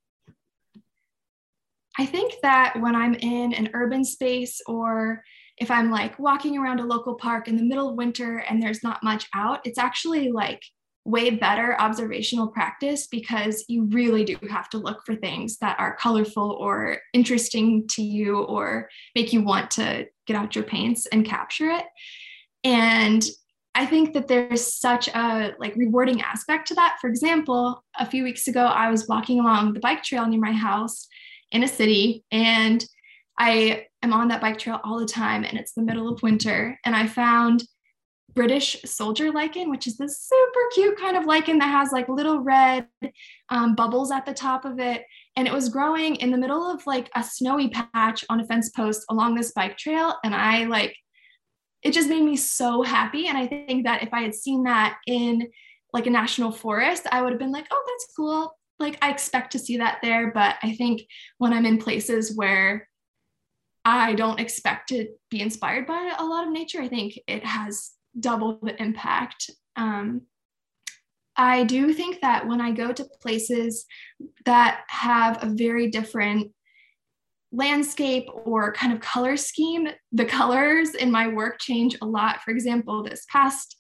I 2.00 2.06
think 2.06 2.36
that 2.42 2.80
when 2.80 2.96
I'm 2.96 3.16
in 3.16 3.54
an 3.54 3.70
urban 3.74 4.06
space 4.06 4.62
or 4.66 5.24
if 5.58 5.70
I'm 5.70 5.92
like 5.92 6.18
walking 6.18 6.58
around 6.58 6.80
a 6.80 6.86
local 6.86 7.16
park 7.16 7.48
in 7.48 7.58
the 7.58 7.64
middle 7.64 7.90
of 7.90 7.96
winter 7.96 8.40
and 8.50 8.62
there's 8.62 8.84
not 8.84 9.04
much 9.04 9.28
out, 9.36 9.60
it's 9.66 9.78
actually 9.78 10.32
like 10.32 10.62
way 11.04 11.32
better 11.32 11.80
observational 11.80 12.48
practice 12.48 13.08
because 13.08 13.66
you 13.68 13.86
really 13.86 14.24
do 14.24 14.38
have 14.50 14.70
to 14.70 14.78
look 14.78 15.04
for 15.06 15.16
things 15.16 15.58
that 15.58 15.80
are 15.80 15.96
colorful 15.96 16.52
or 16.60 16.98
interesting 17.14 17.88
to 17.88 18.04
you 18.04 18.40
or 18.44 18.88
make 19.16 19.34
you 19.34 19.42
want 19.42 19.72
to 19.72 20.06
get 20.28 20.36
out 20.36 20.56
your 20.56 20.64
paints 20.64 21.08
and 21.08 21.26
capture 21.26 21.72
it. 21.72 21.86
And 22.64 23.24
I 23.74 23.86
think 23.86 24.14
that 24.14 24.28
there's 24.28 24.76
such 24.76 25.08
a 25.08 25.56
like 25.60 25.76
rewarding 25.76 26.22
aspect 26.22 26.68
to 26.68 26.76
that. 26.76 26.98
For 27.02 27.10
example, 27.10 27.84
a 27.98 28.06
few 28.06 28.24
weeks 28.24 28.48
ago 28.48 28.66
I 28.66 28.92
was 28.92 29.08
walking 29.08 29.40
along 29.40 29.74
the 29.74 29.80
bike 29.80 30.04
trail 30.04 30.28
near 30.28 30.40
my 30.40 30.52
house 30.52 31.08
in 31.52 31.64
a 31.64 31.68
city 31.68 32.24
and 32.32 32.86
I 33.40 33.88
am 34.04 34.14
on 34.14 34.28
that 34.28 34.42
bike 34.42 34.60
trail 34.60 34.80
all 34.84 35.00
the 35.00 35.06
time 35.06 35.44
and 35.44 35.58
it's 35.58 35.74
the 35.74 35.82
middle 35.82 36.10
of 36.10 36.22
winter 36.22 36.78
and 36.86 36.96
I 36.96 37.08
found 37.08 37.64
British 38.34 38.82
soldier 38.86 39.32
lichen, 39.32 39.70
which 39.70 39.88
is 39.88 39.98
this 39.98 40.22
super 40.22 40.60
cute 40.74 41.00
kind 41.00 41.18
of 41.18 41.26
lichen 41.26 41.58
that 41.60 41.70
has 41.70 41.92
like 41.92 42.08
little 42.08 42.40
red 42.40 42.88
um, 43.50 43.76
bubbles 43.76 44.12
at 44.12 44.26
the 44.26 44.34
top 44.34 44.66
of 44.66 44.80
it. 44.80 45.04
And 45.36 45.48
it 45.48 45.54
was 45.54 45.70
growing 45.70 46.16
in 46.16 46.32
the 46.32 46.38
middle 46.38 46.70
of 46.70 46.86
like 46.88 47.10
a 47.16 47.24
snowy 47.24 47.70
patch 47.70 48.24
on 48.30 48.40
a 48.40 48.46
fence 48.46 48.70
post 48.70 49.06
along 49.10 49.36
this 49.36 49.52
bike 49.52 49.78
trail. 49.78 50.16
And 50.24 50.34
I 50.34 50.66
like, 50.66 50.96
it 51.84 51.92
just 51.94 52.10
made 52.10 52.24
me 52.24 52.36
so 52.36 52.84
happy. 52.84 53.28
And 53.28 53.38
I 53.38 53.48
think 53.48 53.86
that 53.86 54.04
if 54.04 54.10
I 54.14 54.22
had 54.22 54.36
seen 54.36 54.64
that 54.64 54.98
in 55.08 55.50
like 55.94 56.08
a 56.08 56.12
national 56.12 56.52
forest, 56.52 57.08
I 57.12 57.22
would 57.22 57.32
have 57.32 57.40
been 57.40 57.52
like, 57.52 57.68
oh, 57.72 57.84
that's 57.88 58.16
cool 58.16 58.56
like 58.82 58.98
I 59.02 59.12
expect 59.12 59.54
to 59.54 59.60
see 59.60 59.78
that 59.78 60.00
there, 60.02 60.32
but 60.34 60.56
I 60.62 60.74
think 60.74 61.04
when 61.38 61.54
I'm 61.54 61.66
in 61.66 61.78
places 61.78 62.36
where 62.36 62.90
I 63.86 64.14
don't 64.14 64.40
expect 64.40 64.90
to 64.90 65.08
be 65.30 65.42
inspired 65.42 65.88
by 65.88 66.14
a 66.18 66.26
lot 66.26 66.46
of 66.46 66.52
nature, 66.52 66.82
I 66.82 66.90
think 66.90 67.18
it 67.28 67.46
has 67.46 67.92
double 68.20 68.60
the 68.62 68.80
impact. 68.82 69.50
Um, 69.76 70.22
I 71.36 71.64
do 71.64 71.94
think 71.94 72.22
that 72.22 72.48
when 72.48 72.62
I 72.62 72.72
go 72.72 72.92
to 72.92 73.08
places 73.22 73.86
that 74.46 74.82
have 74.88 75.44
a 75.44 75.48
very 75.48 75.90
different 75.90 76.52
landscape 77.52 78.28
or 78.46 78.74
kind 78.74 78.94
of 78.94 79.00
color 79.00 79.38
scheme, 79.38 79.88
the 80.12 80.26
colors 80.26 80.96
in 80.96 81.12
my 81.12 81.28
work 81.28 81.60
change 81.60 81.98
a 82.02 82.06
lot. 82.06 82.42
For 82.42 82.52
example, 82.52 83.04
this 83.04 83.26
past 83.30 83.78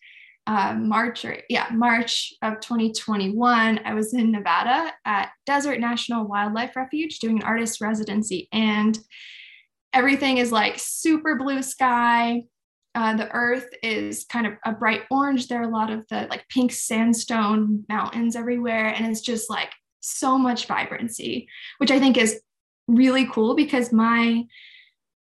uh, 0.48 0.74
March 0.74 1.24
or 1.24 1.38
yeah, 1.50 1.67
March 1.72 2.34
of 2.41 2.60
2021, 2.62 3.80
I 3.86 3.94
was 3.94 4.13
in 4.13 4.32
Nevada 4.32 4.91
at 5.06 5.30
Desert 5.46 5.80
National 5.80 6.26
Wildlife 6.26 6.76
Refuge 6.76 7.20
doing 7.20 7.38
an 7.38 7.44
artist 7.44 7.80
residency, 7.80 8.50
and 8.52 8.98
everything 9.94 10.38
is 10.38 10.52
like 10.52 10.76
super 10.78 11.36
blue 11.36 11.62
sky. 11.62 12.44
Uh, 12.94 13.16
the 13.16 13.32
earth 13.32 13.70
is 13.82 14.26
kind 14.26 14.46
of 14.46 14.54
a 14.66 14.74
bright 14.74 15.04
orange. 15.10 15.48
There 15.48 15.62
are 15.62 15.70
a 15.70 15.74
lot 15.74 15.90
of 15.90 16.06
the 16.10 16.28
like 16.30 16.48
pink 16.50 16.72
sandstone 16.72 17.86
mountains 17.88 18.36
everywhere, 18.36 18.88
and 18.88 19.06
it's 19.06 19.22
just 19.22 19.50
like 19.50 19.72
so 20.02 20.38
much 20.38 20.68
vibrancy, 20.68 21.48
which 21.78 21.92
I 21.92 22.00
think 22.00 22.18
is 22.18 22.42
really 22.88 23.28
cool 23.28 23.56
because 23.56 23.94
my 23.94 24.46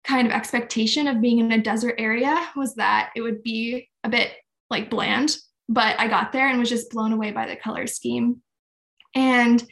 kind 0.05 0.27
of 0.27 0.33
expectation 0.33 1.07
of 1.07 1.21
being 1.21 1.38
in 1.38 1.53
a 1.53 1.62
desert 1.62 1.95
area 1.99 2.49
was 2.57 2.75
that 2.77 3.11
it 3.15 3.21
would 3.21 3.43
be 3.43 3.88
a 4.03 4.09
bit 4.09 4.33
like 4.71 4.91
bland, 4.91 5.37
but 5.69 5.99
I 6.01 6.09
got 6.09 6.33
there 6.33 6.49
and 6.49 6.59
was 6.59 6.69
just 6.69 6.91
blown 6.91 7.12
away 7.12 7.31
by 7.31 7.47
the 7.47 7.57
color 7.57 7.87
scheme. 7.87 8.43
And 9.15 9.62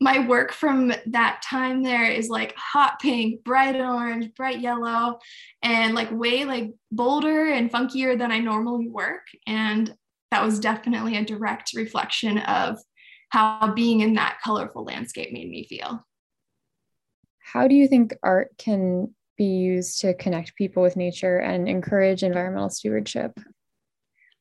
my 0.00 0.26
work 0.26 0.52
from 0.52 0.92
that 1.06 1.42
time 1.42 1.82
there 1.82 2.04
is 2.04 2.28
like 2.28 2.54
hot 2.56 2.98
pink, 3.00 3.44
bright 3.44 3.76
orange, 3.76 4.34
bright 4.34 4.60
yellow, 4.60 5.18
and 5.62 5.94
like 5.94 6.10
way 6.10 6.44
like 6.44 6.72
bolder 6.90 7.46
and 7.46 7.70
funkier 7.70 8.18
than 8.18 8.32
I 8.32 8.38
normally 8.38 8.88
work. 8.88 9.26
And 9.46 9.94
that 10.30 10.44
was 10.44 10.58
definitely 10.58 11.16
a 11.16 11.24
direct 11.24 11.72
reflection 11.74 12.38
of 12.38 12.78
how 13.30 13.72
being 13.74 14.00
in 14.00 14.14
that 14.14 14.38
colorful 14.42 14.84
landscape 14.84 15.32
made 15.32 15.48
me 15.48 15.66
feel. 15.68 16.04
How 17.38 17.68
do 17.68 17.74
you 17.74 17.86
think 17.86 18.14
art 18.22 18.50
can 18.58 19.14
be 19.36 19.44
used 19.44 20.00
to 20.00 20.14
connect 20.14 20.56
people 20.56 20.82
with 20.82 20.96
nature 20.96 21.38
and 21.38 21.68
encourage 21.68 22.22
environmental 22.22 22.70
stewardship? 22.70 23.38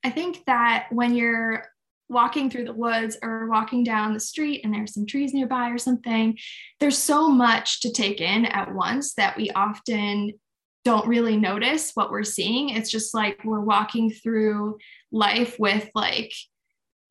I 0.04 0.10
think 0.10 0.44
that 0.46 0.88
when 0.92 1.16
you're 1.16 1.66
walking 2.14 2.50
through 2.50 2.66
the 2.66 2.74
woods 2.74 3.18
or 3.22 3.50
walking 3.50 3.84
down 3.84 4.14
the 4.14 4.20
street 4.20 4.62
and 4.64 4.74
there's 4.74 4.94
some 4.94 5.06
trees 5.06 5.34
nearby 5.34 5.70
or 5.70 5.78
something, 5.78 6.38
there's 6.80 6.98
so 6.98 7.30
much 7.30 7.82
to 7.82 7.92
take 7.92 8.22
in 8.22 8.46
at 8.46 8.74
once 8.74 9.14
that 9.16 9.36
we 9.36 9.50
often 9.52 10.34
don't 10.86 11.08
really 11.08 11.38
notice 11.38 11.92
what 11.94 12.12
we're 12.12 12.24
seeing. 12.24 12.70
It's 12.70 12.92
just 12.92 13.14
like 13.14 13.44
we're 13.44 13.62
walking 13.62 14.12
through 14.12 14.78
life 15.12 15.58
with 15.58 15.90
like 15.96 16.34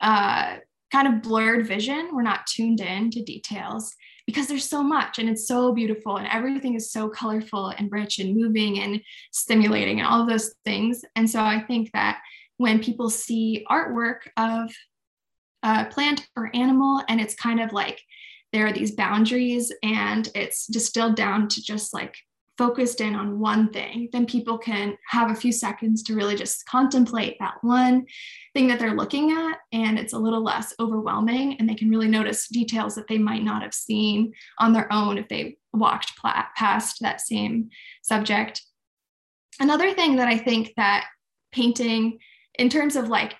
uh, 0.00 0.56
kind 0.90 1.08
of 1.08 1.22
blurred 1.22 1.66
vision. 1.66 2.10
We're 2.12 2.22
not 2.22 2.46
tuned 2.46 2.80
in 2.80 3.10
to 3.10 3.22
details 3.22 3.94
because 4.26 4.46
there's 4.46 4.68
so 4.68 4.82
much 4.82 5.18
and 5.18 5.28
it's 5.28 5.48
so 5.48 5.72
beautiful 5.72 6.16
and 6.16 6.28
everything 6.30 6.74
is 6.74 6.92
so 6.92 7.08
colorful 7.08 7.68
and 7.68 7.90
rich 7.90 8.18
and 8.18 8.36
moving 8.36 8.78
and 8.78 9.00
stimulating 9.32 9.98
and 9.98 10.06
all 10.06 10.22
of 10.22 10.28
those 10.28 10.54
things. 10.64 11.02
And 11.16 11.28
so 11.28 11.40
I 11.40 11.60
think 11.60 11.90
that 11.92 12.20
when 12.58 12.82
people 12.82 13.10
see 13.10 13.64
artwork 13.70 14.18
of 14.36 14.70
a 15.62 15.84
plant 15.86 16.26
or 16.36 16.50
animal 16.54 17.02
and 17.08 17.20
it's 17.20 17.34
kind 17.34 17.60
of 17.60 17.72
like 17.72 18.00
there 18.52 18.66
are 18.66 18.72
these 18.72 18.94
boundaries 18.94 19.72
and 19.82 20.28
it's 20.34 20.66
distilled 20.66 21.16
down 21.16 21.48
to 21.48 21.62
just 21.62 21.94
like 21.94 22.16
focused 22.58 23.00
in 23.00 23.14
on 23.14 23.40
one 23.40 23.70
thing, 23.70 24.08
then 24.12 24.26
people 24.26 24.58
can 24.58 24.96
have 25.08 25.30
a 25.30 25.34
few 25.34 25.52
seconds 25.52 26.02
to 26.02 26.14
really 26.14 26.36
just 26.36 26.66
contemplate 26.66 27.36
that 27.40 27.54
one 27.62 28.04
thing 28.54 28.68
that 28.68 28.78
they're 28.78 28.94
looking 28.94 29.30
at. 29.30 29.58
And 29.72 29.98
it's 29.98 30.12
a 30.12 30.18
little 30.18 30.42
less 30.42 30.74
overwhelming 30.78 31.56
and 31.58 31.68
they 31.68 31.74
can 31.74 31.88
really 31.88 32.08
notice 32.08 32.48
details 32.48 32.94
that 32.94 33.08
they 33.08 33.18
might 33.18 33.42
not 33.42 33.62
have 33.62 33.74
seen 33.74 34.32
on 34.58 34.72
their 34.72 34.92
own 34.92 35.18
if 35.18 35.28
they 35.28 35.56
walked 35.72 36.12
past 36.22 36.98
that 37.00 37.20
same 37.20 37.70
subject. 38.02 38.62
Another 39.58 39.92
thing 39.92 40.16
that 40.16 40.28
I 40.28 40.38
think 40.38 40.72
that 40.76 41.06
painting 41.52 42.18
in 42.58 42.68
terms 42.68 42.96
of 42.96 43.08
like, 43.08 43.34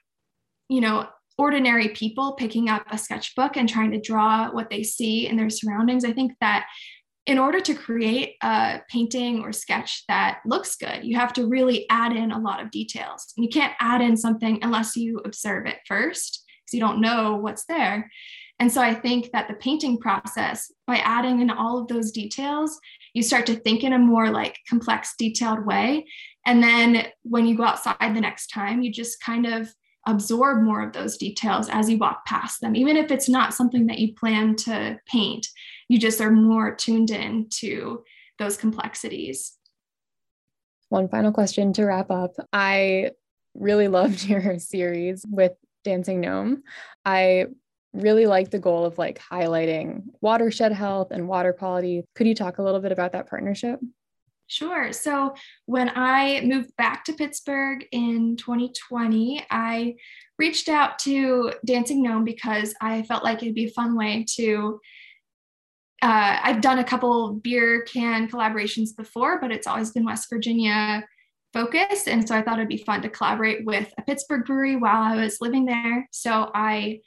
you 0.69 0.81
know, 0.81 1.07
ordinary 1.39 1.89
people 1.89 2.33
picking 2.33 2.69
up 2.69 2.85
a 2.91 2.99
sketchbook 2.99 3.57
and 3.57 3.69
trying 3.69 3.91
to 3.93 4.01
draw 4.01 4.51
what 4.51 4.71
they 4.71 4.83
see 4.83 5.27
in 5.27 5.37
their 5.37 5.51
surroundings, 5.51 6.05
I 6.05 6.13
think 6.13 6.33
that 6.41 6.67
in 7.27 7.39
order 7.39 7.61
to 7.61 7.75
create 7.75 8.35
a 8.43 8.81
painting 8.91 9.43
or 9.43 9.53
sketch 9.53 10.05
that 10.09 10.41
looks 10.45 10.75
good, 10.77 11.05
you 11.05 11.17
have 11.17 11.33
to 11.35 11.47
really 11.47 11.87
add 11.89 12.13
in 12.13 12.33
a 12.33 12.39
lot 12.39 12.61
of 12.61 12.71
details. 12.71 13.33
And 13.37 13.45
you 13.45 13.51
can't 13.51 13.75
add 13.81 14.01
in 14.01 14.17
something 14.17 14.59
unless 14.63 14.97
you 14.97 15.21
observe 15.25 15.67
it 15.67 15.79
first, 15.87 16.45
because 16.47 16.75
you 16.75 16.81
don't 16.81 17.01
know 17.01 17.37
what's 17.37 17.65
there. 17.67 18.11
And 18.59 18.71
so 18.71 18.81
I 18.81 18.95
think 18.95 19.31
that 19.33 19.49
the 19.49 19.55
painting 19.55 19.99
process, 19.99 20.71
by 20.87 20.97
adding 20.97 21.41
in 21.41 21.51
all 21.51 21.79
of 21.79 21.89
those 21.89 22.13
details, 22.13 22.79
you 23.15 23.23
start 23.23 23.47
to 23.47 23.57
think 23.57 23.85
in 23.85 23.93
a 23.93 23.99
more 23.99 24.31
like 24.31 24.59
complex, 24.69 25.15
detailed 25.19 25.65
way. 25.65 26.07
And 26.47 26.63
then 26.63 27.07
when 27.23 27.47
you 27.47 27.57
go 27.57 27.65
outside 27.65 27.97
the 28.01 28.21
next 28.21 28.49
time, 28.49 28.83
you 28.83 28.93
just 28.93 29.21
kind 29.23 29.47
of 29.47 29.73
absorb 30.07 30.63
more 30.63 30.83
of 30.83 30.93
those 30.93 31.17
details 31.17 31.69
as 31.69 31.89
you 31.89 31.99
walk 31.99 32.25
past 32.27 32.61
them, 32.61 32.75
even 32.75 32.97
if 32.97 33.11
it's 33.11 33.29
not 33.29 33.55
something 33.55 33.87
that 33.87 33.99
you 33.99 34.15
plan 34.15 34.57
to 34.57 34.99
paint. 35.07 35.47
You 35.89 35.99
just 35.99 36.21
are 36.21 36.31
more 36.31 36.75
tuned 36.75 37.11
in 37.11 37.49
to 37.61 38.03
those 38.39 38.57
complexities. 38.57 39.57
One 40.89 41.09
final 41.09 41.33
question 41.33 41.73
to 41.75 41.85
wrap 41.85 42.11
up. 42.11 42.33
I 42.53 43.13
really 43.55 43.89
loved 43.89 44.25
your 44.29 44.59
series 44.59 45.25
with 45.29 45.53
Dancing 45.85 46.21
Gnome. 46.21 46.63
I 47.05 47.47
really 47.93 48.27
like 48.27 48.51
the 48.51 48.59
goal 48.59 48.87
of 48.87 48.99
like 48.99 49.21
highlighting 49.21 50.03
watershed 50.21 50.73
health 50.73 51.11
and 51.11 51.29
water 51.29 51.53
quality. 51.53 52.05
Could 52.15 52.27
you 52.27 52.35
talk 52.35 52.59
a 52.59 52.63
little 52.63 52.81
bit 52.81 52.93
about 52.93 53.13
that 53.13 53.29
partnership? 53.29 53.81
Sure. 54.53 54.93
So 54.93 55.35
when 55.65 55.91
I 55.95 56.43
moved 56.45 56.77
back 56.77 57.07
to 57.07 57.15
Pittsburgh 57.15 57.87
in 57.91 58.37
2020, 58.37 59.47
I 59.51 59.95
reached 60.39 60.69
out 60.69 60.99
to 61.01 61.55
Dancing 61.65 62.03
Gnome 62.03 62.25
because 62.25 62.75
I 62.83 63.03
felt 63.05 63.25
like 63.25 63.43
it'd 63.43 63.55
be 63.55 63.65
a 63.65 63.71
fun 63.71 63.97
way 63.97 64.27
to. 64.35 64.79
Uh, 66.03 66.39
I've 66.43 66.61
done 66.61 66.81
a 66.81 66.85
couple 66.85 67.33
beer 67.33 67.83
can 67.85 68.29
collaborations 68.29 68.91
before, 68.95 69.41
but 69.41 69.53
it's 69.53 69.67
always 69.67 69.93
been 69.93 70.05
West 70.05 70.29
Virginia 70.29 71.03
focused. 71.55 72.07
And 72.07 72.29
so 72.29 72.37
I 72.37 72.43
thought 72.43 72.59
it'd 72.59 72.69
be 72.69 72.85
fun 72.85 73.01
to 73.03 73.09
collaborate 73.09 73.65
with 73.65 73.91
a 73.97 74.03
Pittsburgh 74.03 74.45
brewery 74.45 74.77
while 74.77 75.01
I 75.01 75.17
was 75.17 75.41
living 75.41 75.65
there. 75.65 76.07
So 76.11 76.51
I 76.55 77.01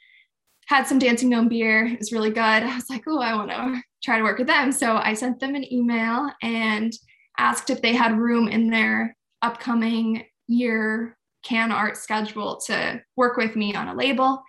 had 0.66 0.88
some 0.88 0.98
Dancing 0.98 1.28
Gnome 1.28 1.48
beer. 1.48 1.86
It 1.86 2.00
was 2.00 2.10
really 2.10 2.30
good. 2.30 2.40
I 2.40 2.74
was 2.74 2.90
like, 2.90 3.04
oh, 3.06 3.20
I 3.20 3.34
want 3.34 3.50
to 3.50 3.80
try 4.02 4.18
to 4.18 4.24
work 4.24 4.38
with 4.38 4.48
them. 4.48 4.72
So 4.72 4.96
I 4.96 5.14
sent 5.14 5.38
them 5.38 5.54
an 5.54 5.72
email 5.72 6.28
and 6.42 6.92
asked 7.38 7.70
if 7.70 7.82
they 7.82 7.94
had 7.94 8.18
room 8.18 8.48
in 8.48 8.70
their 8.70 9.16
upcoming 9.42 10.24
year 10.48 11.16
can 11.42 11.70
art 11.70 11.96
schedule 11.96 12.60
to 12.66 13.00
work 13.16 13.36
with 13.36 13.54
me 13.54 13.74
on 13.74 13.88
a 13.88 13.94
label. 13.94 14.42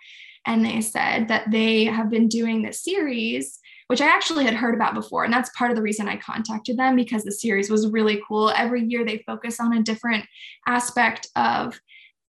And 0.46 0.64
they 0.64 0.80
said 0.80 1.28
that 1.28 1.50
they 1.50 1.84
have 1.84 2.10
been 2.10 2.26
doing 2.26 2.62
this 2.62 2.82
series, 2.82 3.58
which 3.88 4.00
I 4.00 4.06
actually 4.06 4.44
had 4.44 4.54
heard 4.54 4.74
about 4.74 4.94
before. 4.94 5.24
And 5.24 5.32
that's 5.32 5.50
part 5.56 5.70
of 5.70 5.76
the 5.76 5.82
reason 5.82 6.08
I 6.08 6.16
contacted 6.16 6.76
them 6.76 6.96
because 6.96 7.22
the 7.22 7.32
series 7.32 7.70
was 7.70 7.88
really 7.88 8.20
cool. 8.26 8.50
Every 8.50 8.82
year 8.84 9.04
they 9.04 9.22
focus 9.26 9.60
on 9.60 9.76
a 9.76 9.82
different 9.82 10.24
aspect 10.66 11.28
of 11.36 11.78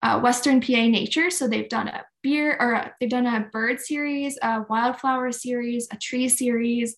uh, 0.02 0.20
Western 0.20 0.60
PA 0.60 0.86
nature. 0.86 1.30
So 1.30 1.48
they've 1.48 1.68
done 1.68 1.88
a 1.88 2.04
beer 2.22 2.56
or 2.60 2.74
a, 2.74 2.92
they've 3.00 3.10
done 3.10 3.26
a 3.26 3.48
bird 3.52 3.80
series, 3.80 4.38
a 4.42 4.64
wildflower 4.68 5.32
series, 5.32 5.88
a 5.90 5.96
tree 5.96 6.28
series. 6.28 6.96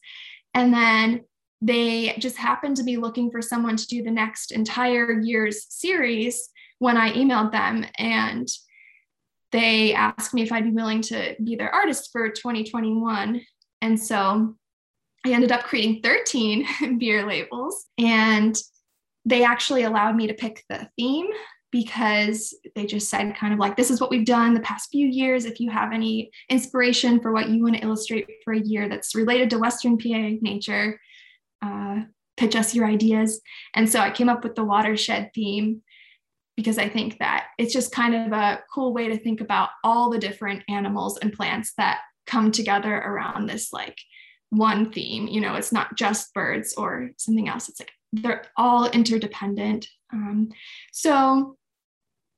And 0.54 0.72
then 0.72 1.24
they 1.62 2.14
just 2.18 2.36
happened 2.36 2.76
to 2.76 2.84
be 2.84 2.96
looking 2.96 3.30
for 3.30 3.42
someone 3.42 3.76
to 3.76 3.86
do 3.86 4.02
the 4.02 4.10
next 4.10 4.52
entire 4.52 5.20
year's 5.20 5.66
series 5.68 6.48
when 6.78 6.96
I 6.96 7.12
emailed 7.12 7.52
them. 7.52 7.84
And 7.98 8.48
they 9.52 9.92
asked 9.94 10.32
me 10.32 10.42
if 10.42 10.52
I'd 10.52 10.64
be 10.64 10.70
willing 10.70 11.02
to 11.02 11.36
be 11.42 11.56
their 11.56 11.74
artist 11.74 12.10
for 12.12 12.30
2021. 12.30 13.42
And 13.82 14.00
so 14.00 14.56
I 15.26 15.32
ended 15.32 15.52
up 15.52 15.64
creating 15.64 16.02
13 16.02 16.66
beer 16.98 17.26
labels. 17.26 17.86
And 17.98 18.56
they 19.26 19.44
actually 19.44 19.82
allowed 19.82 20.16
me 20.16 20.28
to 20.28 20.34
pick 20.34 20.64
the 20.70 20.88
theme 20.96 21.26
because 21.72 22.54
they 22.74 22.84
just 22.84 23.08
said 23.08 23.36
kind 23.36 23.52
of 23.52 23.58
like 23.58 23.76
this 23.76 23.90
is 23.90 24.00
what 24.00 24.10
we've 24.10 24.26
done 24.26 24.54
the 24.54 24.60
past 24.60 24.88
few 24.90 25.06
years 25.06 25.44
if 25.44 25.60
you 25.60 25.70
have 25.70 25.92
any 25.92 26.30
inspiration 26.48 27.20
for 27.20 27.32
what 27.32 27.48
you 27.48 27.62
want 27.62 27.76
to 27.76 27.82
illustrate 27.82 28.26
for 28.42 28.54
a 28.54 28.60
year 28.60 28.88
that's 28.88 29.14
related 29.14 29.48
to 29.48 29.58
western 29.58 29.96
pa 29.96 30.30
nature 30.40 30.98
uh, 31.62 32.00
pitch 32.36 32.56
us 32.56 32.74
your 32.74 32.86
ideas. 32.86 33.40
And 33.74 33.88
so 33.88 34.00
I 34.00 34.10
came 34.10 34.28
up 34.28 34.44
with 34.44 34.54
the 34.54 34.64
watershed 34.64 35.30
theme 35.34 35.82
because 36.56 36.78
I 36.78 36.88
think 36.88 37.18
that 37.18 37.48
it's 37.58 37.72
just 37.72 37.92
kind 37.92 38.14
of 38.14 38.32
a 38.32 38.62
cool 38.72 38.92
way 38.92 39.08
to 39.08 39.18
think 39.18 39.40
about 39.40 39.70
all 39.84 40.10
the 40.10 40.18
different 40.18 40.62
animals 40.68 41.18
and 41.18 41.32
plants 41.32 41.72
that 41.76 42.00
come 42.26 42.50
together 42.50 42.94
around 42.94 43.46
this 43.46 43.72
like 43.72 43.98
one 44.50 44.92
theme. 44.92 45.26
You 45.26 45.40
know, 45.40 45.54
it's 45.54 45.72
not 45.72 45.96
just 45.96 46.34
birds 46.34 46.74
or 46.74 47.10
something 47.16 47.48
else. 47.48 47.68
It's 47.68 47.80
like 47.80 47.92
they're 48.12 48.44
all 48.56 48.88
interdependent. 48.90 49.88
Um, 50.12 50.50
so 50.92 51.56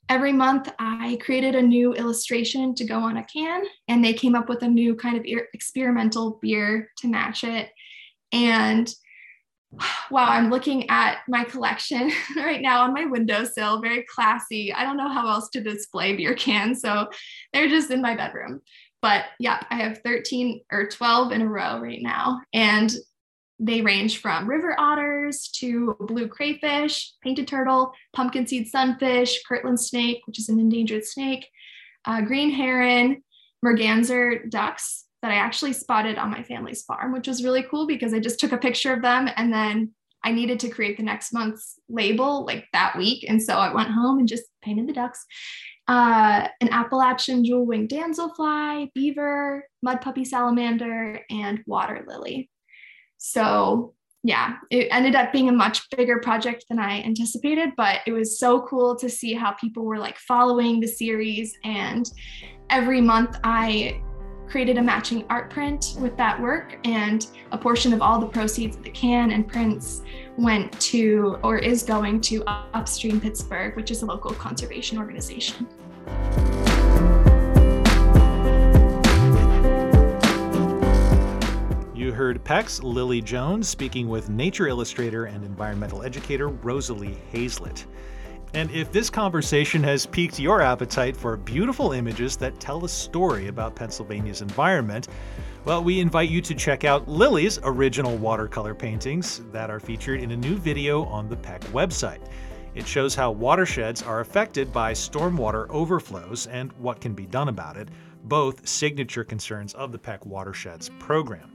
every 0.09 0.33
month 0.33 0.71
I 0.79 1.19
created 1.23 1.55
a 1.55 1.63
new 1.63 1.95
illustration 1.95 2.75
to 2.75 2.85
go 2.85 2.99
on 3.01 3.17
a 3.17 3.25
can, 3.25 3.65
and 3.89 4.05
they 4.05 4.13
came 4.13 4.35
up 4.35 4.49
with 4.49 4.63
a 4.63 4.69
new 4.69 4.95
kind 4.95 5.17
of 5.17 5.25
experimental 5.55 6.39
beer 6.43 6.91
to 6.99 7.09
match 7.09 7.45
it. 7.45 7.71
And 8.33 8.93
wow, 10.11 10.27
I'm 10.29 10.51
looking 10.51 10.89
at 10.91 11.19
my 11.29 11.45
collection 11.45 12.11
right 12.37 12.61
now 12.61 12.83
on 12.83 12.93
my 12.93 13.07
windowsill, 13.07 13.81
very 13.81 14.05
classy. 14.05 14.73
I 14.73 14.85
don't 14.85 14.97
know 14.97 15.09
how 15.09 15.29
else 15.29 15.49
to 15.51 15.63
display 15.63 16.15
beer 16.17 16.35
cans, 16.35 16.81
so 16.81 17.09
they're 17.53 17.69
just 17.69 17.91
in 17.91 18.03
my 18.03 18.15
bedroom. 18.15 18.61
But 19.01 19.25
yeah, 19.39 19.63
I 19.71 19.77
have 19.77 19.99
13 20.05 20.61
or 20.71 20.89
12 20.89 21.33
in 21.33 21.43
a 21.43 21.49
row 21.49 21.81
right 21.81 22.03
now. 22.03 22.41
And 22.53 22.93
they 23.59 23.81
range 23.81 24.19
from 24.19 24.49
river 24.49 24.75
otters 24.79 25.49
to 25.57 25.97
blue 26.01 26.29
crayfish, 26.29 27.13
painted 27.23 27.47
turtle, 27.47 27.93
pumpkin 28.13 28.47
seed 28.47 28.69
sunfish, 28.69 29.43
Kirtland 29.45 29.81
snake, 29.81 30.21
which 30.27 30.39
is 30.39 30.49
an 30.49 30.59
endangered 30.59 31.05
snake, 31.05 31.49
uh, 32.05 32.21
green 32.23 32.51
heron, 32.51 33.23
merganser 33.65 34.49
ducks 34.49 35.05
that 35.23 35.31
I 35.31 35.37
actually 35.37 35.73
spotted 35.73 36.19
on 36.19 36.31
my 36.31 36.43
family's 36.43 36.83
farm, 36.83 37.13
which 37.13 37.29
was 37.29 37.45
really 37.45 37.63
cool 37.63 37.87
because 37.87 38.13
I 38.13 38.19
just 38.19 38.41
took 38.41 38.53
a 38.53 38.59
picture 38.59 38.93
of 38.93 39.03
them 39.03 39.29
and 39.37 39.53
then 39.53 39.93
I 40.25 40.33
needed 40.33 40.61
to 40.61 40.69
create 40.69 40.97
the 40.97 41.03
next 41.03 41.33
month's 41.33 41.79
label 41.89 42.45
like 42.45 42.67
that 42.73 42.97
week. 42.97 43.25
And 43.29 43.43
so 43.43 43.57
I 43.57 43.73
went 43.73 43.91
home 43.91 44.19
and 44.19 44.29
just 44.29 44.45
painted 44.63 44.89
the 44.89 44.93
ducks. 44.93 45.25
Uh, 45.89 46.47
an 46.61 46.69
Appalachian 46.71 47.45
jewel 47.45 47.67
winged 47.67 47.91
damselfly, 47.91 48.93
beaver, 48.95 49.65
mud 49.83 50.01
puppy 50.01 50.25
salamander, 50.25 51.21
and 51.29 51.61
water 51.67 52.05
lily. 52.07 52.51
So 53.19 53.95
yeah, 54.25 54.57
it 54.71 54.87
ended 54.93 55.17
up 55.17 55.33
being 55.33 55.49
a 55.49 55.53
much 55.53 55.89
bigger 55.91 56.21
project 56.21 56.67
than 56.69 56.79
I 56.79 57.03
anticipated, 57.03 57.71
but 57.77 58.01
it 58.07 58.13
was 58.13 58.39
so 58.39 58.63
cool 58.63 58.95
to 58.97 59.09
see 59.09 59.35
how 59.35 59.53
people 59.53 59.85
were 59.85 59.99
like 59.99 60.17
following 60.17 60.79
the 60.79 60.87
series. 60.87 61.59
And 61.65 62.09
every 62.71 63.01
month 63.01 63.39
I 63.43 64.01
created 64.53 64.77
a 64.77 64.83
matching 64.83 65.25
art 65.31 65.49
print 65.49 65.97
with 65.99 66.15
that 66.19 66.39
work, 66.39 66.79
and 66.85 67.29
a 67.53 67.59
portion 67.59 67.95
of 67.95 68.03
all 68.03 68.21
the 68.21 68.27
proceeds 68.27 68.77
of 68.77 68.83
the 68.83 68.91
can 68.91 69.31
and 69.31 69.49
prints 69.49 70.03
went 70.37 70.79
to 70.79 71.39
or 71.43 71.57
is 71.57 71.83
going 71.83 72.21
to 72.21 72.45
Upstream 72.47 73.19
Pittsburgh, 73.19 73.75
which 73.77 73.91
is 73.91 74.03
a 74.03 74.07
local 74.07 74.31
conservation 74.35 74.99
organization. 74.99 75.67
You 81.95 82.13
heard 82.13 82.45
PEC's 82.45 82.83
Lily 82.83 83.23
Jones 83.23 83.71
speaking 83.71 84.07
with 84.07 84.29
nature 84.29 84.69
illustrator 84.69 85.25
and 85.25 85.47
environmental 85.47 86.03
educator 86.03 86.49
Rosalie 86.49 87.17
Hazlett. 87.33 87.87
And 88.55 88.71
if 88.71 88.93
this 88.93 89.09
conversation 89.09 89.83
has 89.85 90.05
piqued 90.05 90.39
your 90.39 90.61
appetite 90.61 91.17
for 91.17 91.39
beautiful 91.39 91.93
images 91.93 92.37
that 92.37 92.61
tell 92.61 92.85
a 92.85 92.89
story 92.89 93.49
about 93.49 93.75
Pennsylvania's 93.75 94.43
environment, 94.43 95.09
well, 95.65 95.83
we 95.83 96.01
invite 96.01 96.29
you 96.29 96.43
to 96.43 96.55
check 96.55 96.85
out 96.85 97.09
Lily's 97.09 97.59
original 97.63 98.17
watercolor 98.19 98.75
paintings 98.75 99.41
that 99.53 99.71
are 99.71 99.81
featured 99.81 100.21
in 100.21 100.33
a 100.33 100.37
new 100.37 100.57
video 100.57 101.05
on 101.05 101.31
the 101.31 101.37
PEC 101.37 101.61
website. 101.69 102.21
It 102.75 102.87
shows 102.87 103.15
how 103.15 103.31
watersheds 103.31 104.03
are 104.03 104.21
affected 104.21 104.71
by 104.71 104.93
stormwater 104.93 105.67
overflows 105.71 106.47
and 106.47 106.73
what 106.75 107.01
can 107.01 107.15
be 107.15 107.27
done 107.27 107.49
about 107.49 107.79
it, 107.79 107.89
both 108.25 108.69
signature 108.69 109.25
concerns 109.25 109.73
of 109.75 109.93
the 109.93 109.99
PEC 109.99 110.27
Watersheds 110.27 110.91
program. 110.99 111.52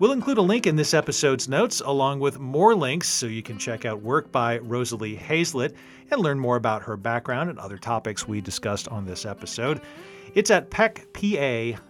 We'll 0.00 0.12
include 0.12 0.38
a 0.38 0.42
link 0.42 0.66
in 0.66 0.76
this 0.76 0.94
episode's 0.94 1.46
notes, 1.46 1.82
along 1.84 2.20
with 2.20 2.38
more 2.38 2.74
links 2.74 3.06
so 3.06 3.26
you 3.26 3.42
can 3.42 3.58
check 3.58 3.84
out 3.84 4.00
work 4.00 4.32
by 4.32 4.56
Rosalie 4.56 5.14
Hazlett 5.14 5.74
and 6.10 6.22
learn 6.22 6.38
more 6.38 6.56
about 6.56 6.82
her 6.84 6.96
background 6.96 7.50
and 7.50 7.58
other 7.58 7.76
topics 7.76 8.26
we 8.26 8.40
discussed 8.40 8.88
on 8.88 9.04
this 9.04 9.26
episode. 9.26 9.82
It's 10.34 10.50
at 10.50 10.70
pecpa.org. 10.70 11.82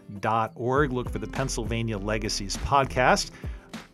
Look 0.92 1.08
for 1.08 1.20
the 1.20 1.28
Pennsylvania 1.28 1.98
Legacies 1.98 2.56
podcast. 2.56 3.30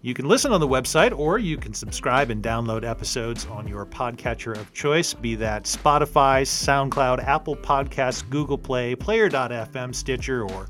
You 0.01 0.15
can 0.15 0.27
listen 0.27 0.51
on 0.51 0.61
the 0.61 0.69
website 0.69 1.15
or 1.15 1.37
you 1.39 1.59
can 1.59 1.75
subscribe 1.75 2.31
and 2.31 2.43
download 2.43 2.85
episodes 2.85 3.45
on 3.45 3.69
your 3.69 3.85
podcatcher 3.85 4.57
of 4.57 4.73
choice, 4.73 5.13
be 5.13 5.35
that 5.35 5.65
Spotify, 5.65 6.41
SoundCloud, 6.41 7.23
Apple 7.23 7.57
Podcasts, 7.57 8.27
Google 8.31 8.57
Play, 8.57 8.95
Player.fm, 8.95 9.95
Stitcher, 9.95 10.45
or 10.45 10.69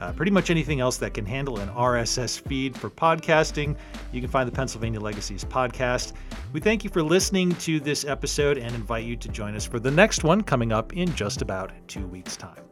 uh, 0.00 0.12
pretty 0.12 0.32
much 0.32 0.50
anything 0.50 0.80
else 0.80 0.96
that 0.98 1.14
can 1.14 1.24
handle 1.24 1.58
an 1.58 1.68
RSS 1.70 2.40
feed 2.40 2.76
for 2.76 2.90
podcasting. 2.90 3.76
You 4.12 4.20
can 4.20 4.30
find 4.30 4.46
the 4.46 4.52
Pennsylvania 4.52 5.00
Legacies 5.00 5.44
podcast. 5.44 6.12
We 6.52 6.60
thank 6.60 6.84
you 6.84 6.90
for 6.90 7.02
listening 7.02 7.54
to 7.56 7.80
this 7.80 8.04
episode 8.04 8.58
and 8.58 8.74
invite 8.74 9.04
you 9.04 9.16
to 9.16 9.28
join 9.28 9.54
us 9.54 9.64
for 9.64 9.78
the 9.78 9.90
next 9.90 10.24
one 10.24 10.42
coming 10.42 10.72
up 10.72 10.92
in 10.94 11.14
just 11.14 11.42
about 11.42 11.72
two 11.88 12.06
weeks' 12.06 12.36
time. 12.36 12.62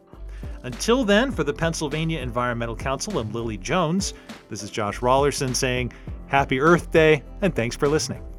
Until 0.63 1.05
then, 1.05 1.31
for 1.31 1.45
the 1.45 1.53
Pennsylvania 1.53 2.21
Environmental 2.21 2.75
Council 2.75 3.19
and 3.19 3.35
Lily 3.35 3.59
Jones, 3.59 4.15
this 4.49 4.63
is 4.63 4.71
Josh 4.71 5.01
Raulerson 5.01 5.55
saying 5.55 5.93
Happy 6.27 6.59
Earth 6.59 6.91
Day 6.91 7.23
and 7.43 7.55
thanks 7.55 7.77
for 7.77 7.87
listening. 7.87 8.34